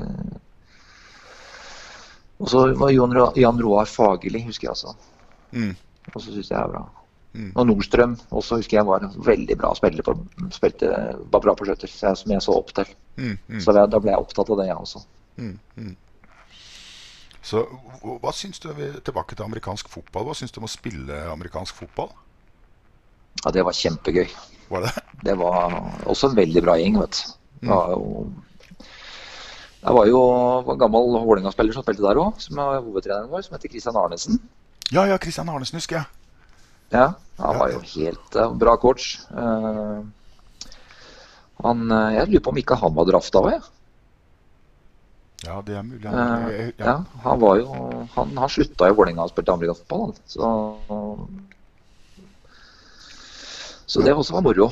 [2.42, 2.90] Og så var
[3.38, 4.94] Jan Roar Fagerli, husker jeg også.
[5.52, 5.74] Mm.
[6.14, 6.82] Og så syns jeg er bra.
[7.32, 7.52] Mm.
[7.56, 10.02] Og Nordstrøm også husker jeg var en veldig bra spiller.
[10.04, 10.16] På,
[10.52, 10.88] spilte,
[11.32, 12.90] var bra på skjøter, som jeg så opp til.
[13.16, 13.36] Mm.
[13.48, 13.60] Mm.
[13.62, 15.04] Så da ble jeg opptatt av det, jeg også.
[15.38, 15.54] Mm.
[15.76, 15.94] Mm.
[17.42, 17.62] Så
[18.02, 18.68] hva- hva syns du
[19.02, 20.26] tilbake til amerikansk fotball?
[20.28, 22.10] Hva syns du om å spille amerikansk fotball?
[23.44, 24.28] Ja, det var kjempegøy.
[24.70, 24.92] Var det?
[25.24, 25.74] Det var
[26.06, 27.32] også en veldig bra gjeng, vet du.
[27.62, 28.32] Det var jo
[29.82, 30.18] Jeg var jo
[30.70, 34.38] en gammel Vålerenga-spiller som spilte der òg, som er hovedtreneren vår, som heter Christian Arnesen.
[34.94, 36.06] Ja, ja, Christian Arnesen husker jeg.
[36.92, 37.06] Ja,
[37.40, 39.16] han var jo helt uh, bra coach.
[39.32, 40.04] Uh,
[41.64, 43.62] han, uh, jeg lurer på om ikke han var drafta òg, jeg.
[45.42, 46.06] Ja, det er mulig.
[46.06, 46.84] Eh, ja.
[46.86, 46.92] ja,
[47.24, 47.72] han var jo
[48.14, 50.14] Han, han slutta i Vålerenga og spilte amerikansk fotball, han.
[50.30, 50.52] Så
[53.90, 54.68] Så det også var moro.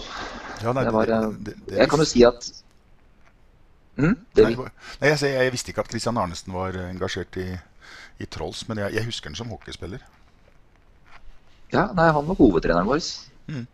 [0.63, 2.53] Ja, nei, Det var, det- det- det- Jeg kan jo si at
[4.01, 7.49] mm, Nei, jeg, jeg visste ikke at Christian Arnesen var engasjert i,
[8.21, 10.03] i Trolls, men jeg, jeg husker han som hockeyspiller.
[11.71, 13.03] Ja, nei, han var hovedtreneren vår.
[13.51, 13.67] Mm.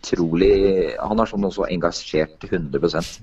[0.00, 0.54] Trolig
[0.96, 3.18] Han er sånn også engasjert 100%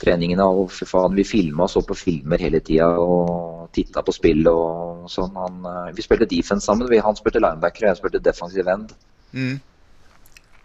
[0.00, 4.14] Treningene og fy faen, vi filma og så på filmer hele tida og titta på
[4.16, 5.34] spill og sånn.
[5.36, 6.88] Han, eh, vi spilte defense sammen.
[7.04, 8.94] Han spilte linebacker, og jeg spilte defensive end.
[9.36, 9.58] Mm.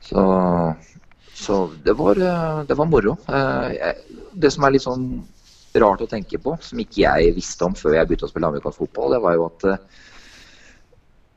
[0.07, 0.23] Så,
[1.35, 3.17] så det, var, eh, det var moro.
[3.27, 3.93] Eh,
[4.35, 5.05] Det som er litt sånn
[5.75, 8.81] rart å tenke på, som ikke jeg visste om før jeg begynte å spille amerikansk
[8.83, 10.03] fotball, det var jo at eh,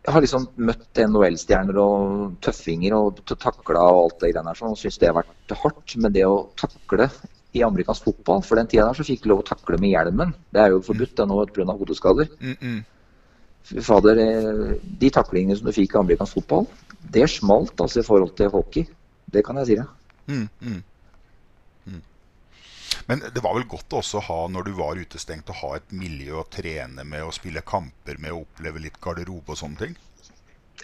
[0.07, 4.73] jeg har liksom møtt NHL-stjerner og tøffinger og takla og alt det greiene der sånn,
[4.73, 5.97] og syns det har vært hardt.
[6.01, 7.11] Men det å takle
[7.57, 10.33] i amerikansk fotball For den tida der så fikk du lov å takle med hjelmen.
[10.55, 11.77] Det er jo forbudt det nå pga.
[11.83, 12.31] hodeskader.
[12.41, 13.83] Mm, mm.
[13.85, 14.23] Fader,
[14.81, 16.69] de taklingene som du fikk i amerikansk fotball,
[17.13, 18.87] det smalt altså i forhold til hockey.
[19.33, 19.89] Det kan jeg si deg.
[20.29, 20.83] Mm, mm.
[21.89, 22.03] Mm.
[23.09, 25.95] Men det var vel godt også å ha, når du var utestengt, å ha et
[25.97, 29.97] miljø å trene med, og spille kamper med, og oppleve litt garderobe og sånne ting?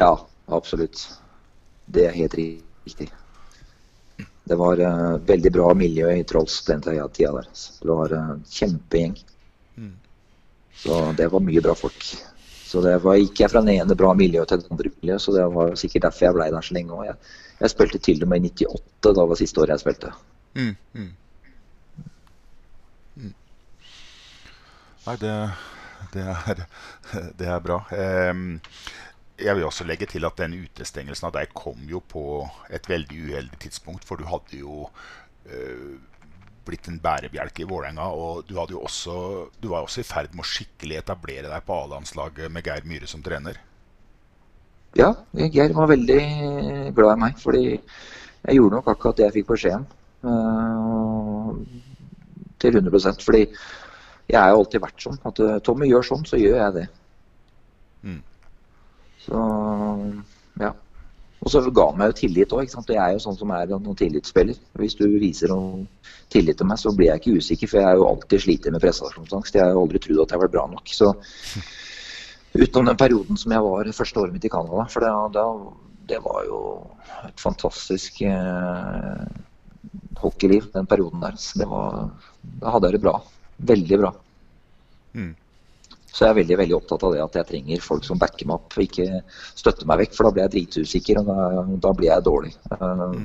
[0.00, 0.14] Ja,
[0.52, 1.06] absolutt.
[1.86, 3.10] Det er helt riktig.
[4.44, 7.48] Det var uh, veldig bra miljø i Trolls den tida der.
[7.80, 9.16] Det var uh, kjempegjeng.
[9.80, 9.94] Mm.
[10.76, 12.08] Så det var mye bra folk.
[12.74, 15.32] Så det var, gikk jeg fra det ene bra miljøet til det andre miljøet, så
[15.36, 16.96] det var sikkert derfor jeg blei der så lenge.
[16.96, 17.04] òg.
[17.06, 20.10] jeg, jeg spilte til og med i 98, da var siste året jeg spilte.
[20.58, 21.12] Mm, mm.
[23.22, 23.34] Mm.
[25.04, 25.36] Nei, det,
[26.16, 26.64] det, er,
[27.38, 27.78] det er bra.
[29.44, 32.42] Jeg vil også legge til at den utestengelsen av deg kom jo på
[32.74, 34.02] et veldig uheldig tidspunkt.
[34.02, 34.88] For du hadde jo
[36.66, 38.08] blitt en bærebjelke i Vålerenga.
[38.12, 39.16] Og du, også,
[39.60, 43.10] du var også i ferd med å skikkelig etablere deg på A-landslaget med Geir Myhre
[43.10, 43.60] som trener.
[44.94, 46.20] Ja, Geir var veldig
[46.94, 49.86] glad i meg, fordi jeg gjorde nok akkurat det jeg fikk beskjed om.
[50.24, 51.80] eh,
[52.64, 53.42] til 100% Fordi
[54.28, 55.18] jeg har jo alltid vært sånn.
[55.28, 56.86] At eh, Tommy gjør sånn, så gjør jeg det.
[58.04, 58.22] Mm.
[59.24, 59.42] Så
[60.60, 60.70] ja.
[61.44, 62.64] Og så ga han meg jo tillit òg.
[62.64, 64.56] Jeg er jo sånn som er noen tillitsspiller.
[64.80, 65.84] Hvis du viser noen
[66.32, 67.70] tillit til meg, så blir jeg ikke usikker.
[67.70, 69.58] For jeg har jo alltid slitt med prestasjonsangst.
[69.58, 70.94] Jeg har jo aldri trodd at jeg har vært bra nok.
[70.96, 71.10] Så
[72.54, 74.86] utenom den perioden som jeg var første året mitt i Canada.
[74.94, 75.44] For det, da,
[76.14, 76.62] det var jo
[77.28, 79.22] et fantastisk eh,
[80.24, 81.36] hockeyliv, den perioden der.
[81.36, 82.06] Så det var,
[82.62, 83.18] da hadde jeg det bra.
[83.74, 84.14] Veldig bra.
[85.12, 85.34] Mm.
[86.14, 88.60] Så jeg er veldig veldig opptatt av det at jeg trenger folk som backer meg
[88.60, 89.08] opp, og ikke
[89.58, 90.14] støtter meg vekk.
[90.14, 92.54] For da blir jeg dritusikker, og da, da blir jeg dårlig.
[92.78, 93.18] Eh,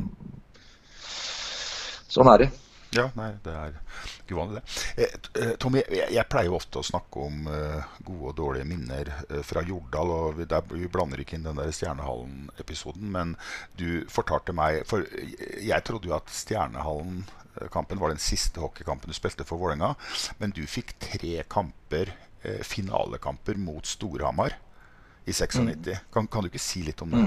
[2.10, 2.50] Sånn er det.
[2.98, 3.76] Ja, nei, det er
[4.24, 5.04] ikke uvanlig, det.
[5.04, 5.12] Eh,
[5.44, 9.12] eh, Tommy, jeg, jeg pleier jo ofte å snakke om eh, gode og dårlige minner
[9.28, 10.14] eh, fra Jordal.
[10.16, 13.36] og vi, der, vi blander ikke inn den der Stjernehallen-episoden, men
[13.78, 19.46] du fortalte meg For jeg trodde jo at Stjernehallen-kampen var den siste hockeykampen du spilte
[19.46, 19.94] for Vålerenga.
[20.42, 24.56] Men du fikk tre kamper, eh, finalekamper, mot Storhamar
[25.26, 25.98] i 96.
[26.14, 27.26] Kan, kan du ikke si litt om det?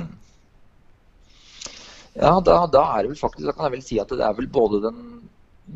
[2.12, 4.34] Ja, da, da er det vel faktisk Da kan jeg vel si at det er
[4.36, 4.98] vel både den,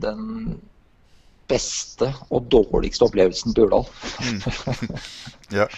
[0.05, 0.25] den
[1.49, 3.87] beste og dårligste opplevelsen på Urdal.
[5.55, 5.69] Ja.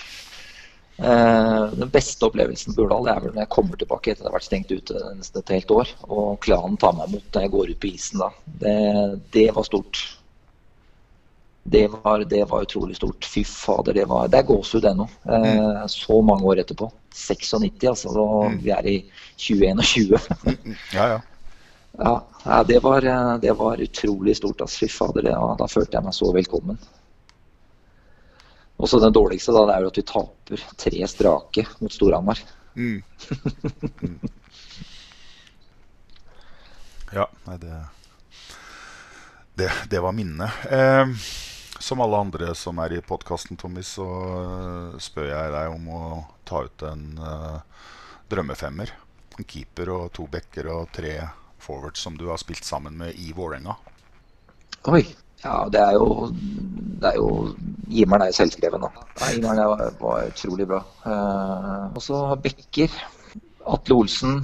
[0.99, 4.31] Eh, den beste opplevelsen på Urdal det er vel når jeg kommer tilbake etter det
[4.31, 7.53] har vært stengt ute nesten et helt år, og klanen tar meg imot når jeg
[7.53, 8.31] går ut på isen da.
[8.65, 8.75] Det,
[9.37, 10.01] det var stort.
[11.71, 13.25] Det var, det var utrolig stort.
[13.25, 15.05] Fy fader, det, var, det er gåsehud ennå.
[15.29, 16.89] Eh, så mange år etterpå.
[17.13, 18.15] 96, altså.
[18.15, 18.95] Og vi er i
[19.37, 20.17] 2021.
[20.97, 21.19] Ja, ja.
[21.99, 22.15] Ja,
[22.45, 24.63] ja det, var, eh, det var utrolig stort.
[24.65, 24.87] Altså.
[24.87, 26.81] Fy fader, det, da følte jeg meg så velkommen.
[28.79, 32.41] Og så den dårligste da, det er jo at vi taper tre strake mot Storhamar.
[32.79, 33.03] Mm.
[34.01, 34.19] mm.
[37.09, 37.77] Ja, nei, det
[39.59, 40.65] Det, det var minnet.
[40.71, 41.09] Eh,
[41.79, 46.03] som alle andre som er i podkasten, Tommy, så uh, spør jeg deg om å
[46.49, 47.85] ta ut en uh,
[48.31, 48.93] drømmefemmer.
[49.39, 51.15] En keeper og to backer og tre
[51.63, 53.77] forwards som du har spilt sammen med i Vålerenga.
[54.91, 55.05] Oi.
[55.45, 56.33] Ja, det er jo,
[56.99, 57.29] det er jo
[57.89, 59.05] Gimmer'n er selvskreven, da.
[59.31, 60.81] Gimmer'n var, var utrolig bra.
[61.07, 62.91] Uh, og så Bekker.
[63.69, 64.41] Atle Olsen.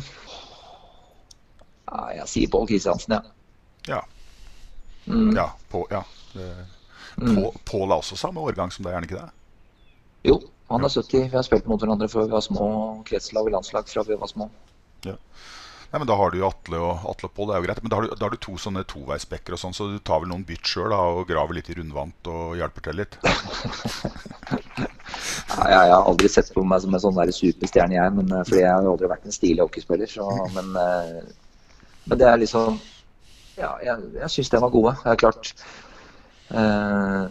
[1.91, 3.23] Uh, jeg sier Pål Kristiansen, ja.
[3.91, 4.01] Ja.
[5.11, 5.35] Mm.
[5.37, 6.05] Ja, på, ja.
[6.33, 6.47] Det,
[7.17, 9.31] Pål er også samme årgang som deg, er han ikke det?
[10.25, 10.39] Jo,
[10.73, 11.29] han er 70.
[11.31, 12.69] Vi har spilt mot hverandre før vi var små.
[13.09, 14.49] Kretslag og landslag fra vi var små.
[15.05, 15.19] Ja.
[15.95, 17.83] Nei, men Da har du jo Atle og Atle og Pål, det er jo greit.
[17.85, 20.25] Men da har du, da har du to sånne toveisbekker og sånn, så du tar
[20.25, 23.15] vel noen bytt sjøl og graver litt i rundvant og hjelper til litt?
[25.55, 28.17] ja, jeg, har aldri sett på meg som en sånn der superstjerne, jeg.
[28.17, 30.11] Men, eh, fordi jeg har aldri vært en stilig hockeyspiller.
[30.11, 31.23] Så, men, eh,
[32.11, 32.81] men det er liksom
[33.55, 34.97] Ja, jeg, jeg syns de var gode.
[35.05, 35.53] Det er klart
[36.51, 37.25] Eh,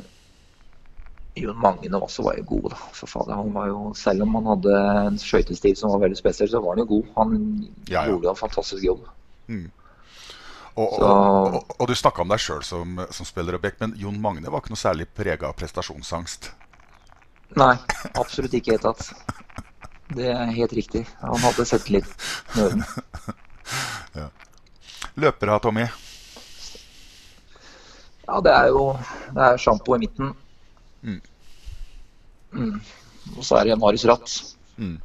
[1.35, 2.79] Jon Magne også var jo god, da.
[2.93, 6.51] For fader, han var jo, selv om han hadde en skøytestil som var veldig spesiell,
[6.51, 7.07] så var han jo god.
[7.17, 7.39] Han
[7.87, 8.03] ja, ja.
[8.11, 9.07] gjorde en fantastisk jobb.
[9.47, 9.71] Mm.
[10.73, 13.93] Og, og, og, og, du snakka om deg sjøl som, som, spiller og back, men
[13.99, 16.49] Jon Magne var ikke noe særlig prega av prestasjonsangst?
[17.61, 17.75] Nei,
[18.17, 19.11] absolutt ikke i det tatt.
[20.13, 21.03] Det er helt riktig.
[21.21, 22.09] Han hadde selvtillit.
[24.19, 24.29] ja.
[25.21, 25.85] Løpere, Tommy?
[28.33, 28.83] Ja, det er jo
[29.35, 30.31] det er sjampo i midten.
[31.05, 31.19] Mm.
[32.53, 32.77] Mm.
[33.37, 34.31] Og så er det Marius Ratt.
[34.77, 34.95] Mm.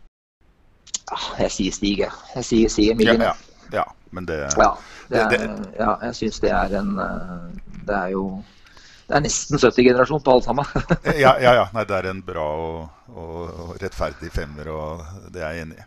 [1.10, 2.14] Ja, jeg sier Stig, jeg.
[2.34, 3.20] Jeg sier Stig Emilien.
[3.20, 3.34] Ja,
[3.68, 3.82] ja.
[3.82, 3.84] ja,
[4.16, 4.70] men det Ja,
[5.10, 7.36] det er, det, ja jeg syns det er en eh,
[7.88, 8.24] Det er jo
[9.08, 10.66] det er nesten 70-generasjon på alle sammen.
[11.24, 11.62] ja, ja, ja.
[11.72, 15.86] Nei, det er en bra og, og, rettferdig femmer, og det er jeg enig i.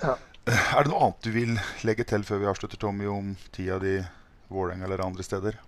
[0.00, 0.16] Ja.
[0.50, 1.54] Er det noe annet du vil
[1.86, 4.00] legge til før vi avslutter, Tommy, om tida di
[4.50, 5.60] Vålerenga eller andre steder?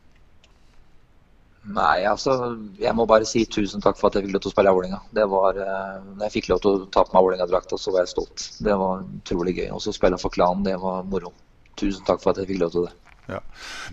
[1.69, 2.35] Nei, altså
[2.81, 4.77] jeg må bare si tusen takk for at jeg fikk lov til å spille i
[4.77, 5.01] Vålerenga.
[5.19, 8.07] Det var, eh, når jeg fikk lov til å ta på meg Vålerenga-drakta, så var
[8.07, 8.47] jeg stolt.
[8.65, 9.69] Det var utrolig gøy.
[9.75, 11.35] Og så spille for klanen, det var moro.
[11.77, 12.95] Tusen takk for at jeg fikk lov til det.
[13.29, 13.43] Ja.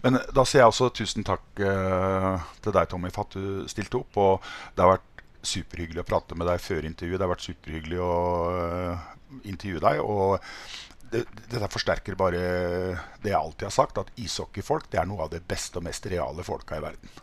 [0.06, 4.00] Men da sier jeg også tusen takk eh, til deg, Tommy, for at du stilte
[4.00, 4.22] opp.
[4.24, 7.20] Og det har vært superhyggelig å prate med deg før intervjuet.
[7.20, 8.16] Det har vært superhyggelig å
[8.62, 9.06] eh,
[9.52, 10.02] intervjue deg.
[10.06, 10.40] Og
[11.12, 12.40] det, dette forsterker bare
[13.20, 16.08] det jeg alltid har sagt, at ishockeyfolk det er noe av det beste og mest
[16.12, 17.22] reale folka i verden.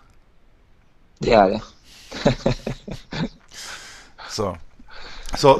[1.22, 1.62] Det er det.
[4.36, 4.50] så
[5.36, 5.54] så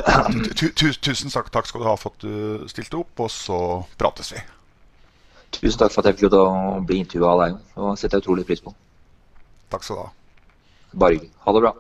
[0.56, 3.60] tu, tu, tusen takk, takk, skal du ha for at du stilte opp, og så
[4.00, 4.42] prates vi.
[5.56, 7.62] Tusen takk for at jeg fikk lov til å bli intervjua av deg.
[7.76, 8.74] Det setter jeg utrolig pris på.
[9.72, 10.12] Takk skal du ha.
[10.92, 11.32] Bare hyggelig.
[11.46, 11.72] Ha det bra.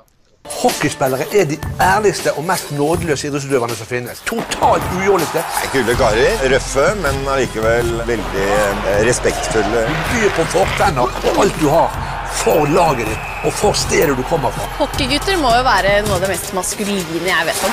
[0.42, 4.24] Hockeyspillere er de ærligste og mest nådeløse idrettsutøverne som finnes.
[4.26, 5.44] Totalt ujålete.
[5.74, 6.42] Kule karer.
[6.54, 9.84] Røffe, men allikevel veldig eh, respektfulle.
[9.86, 11.94] Du byr på fortenner og alt du har
[12.40, 14.68] for laget ditt og for stedet du kommer fra.
[14.80, 17.72] Hockeygutter må jo være noe av det mest maskuline jeg vet om.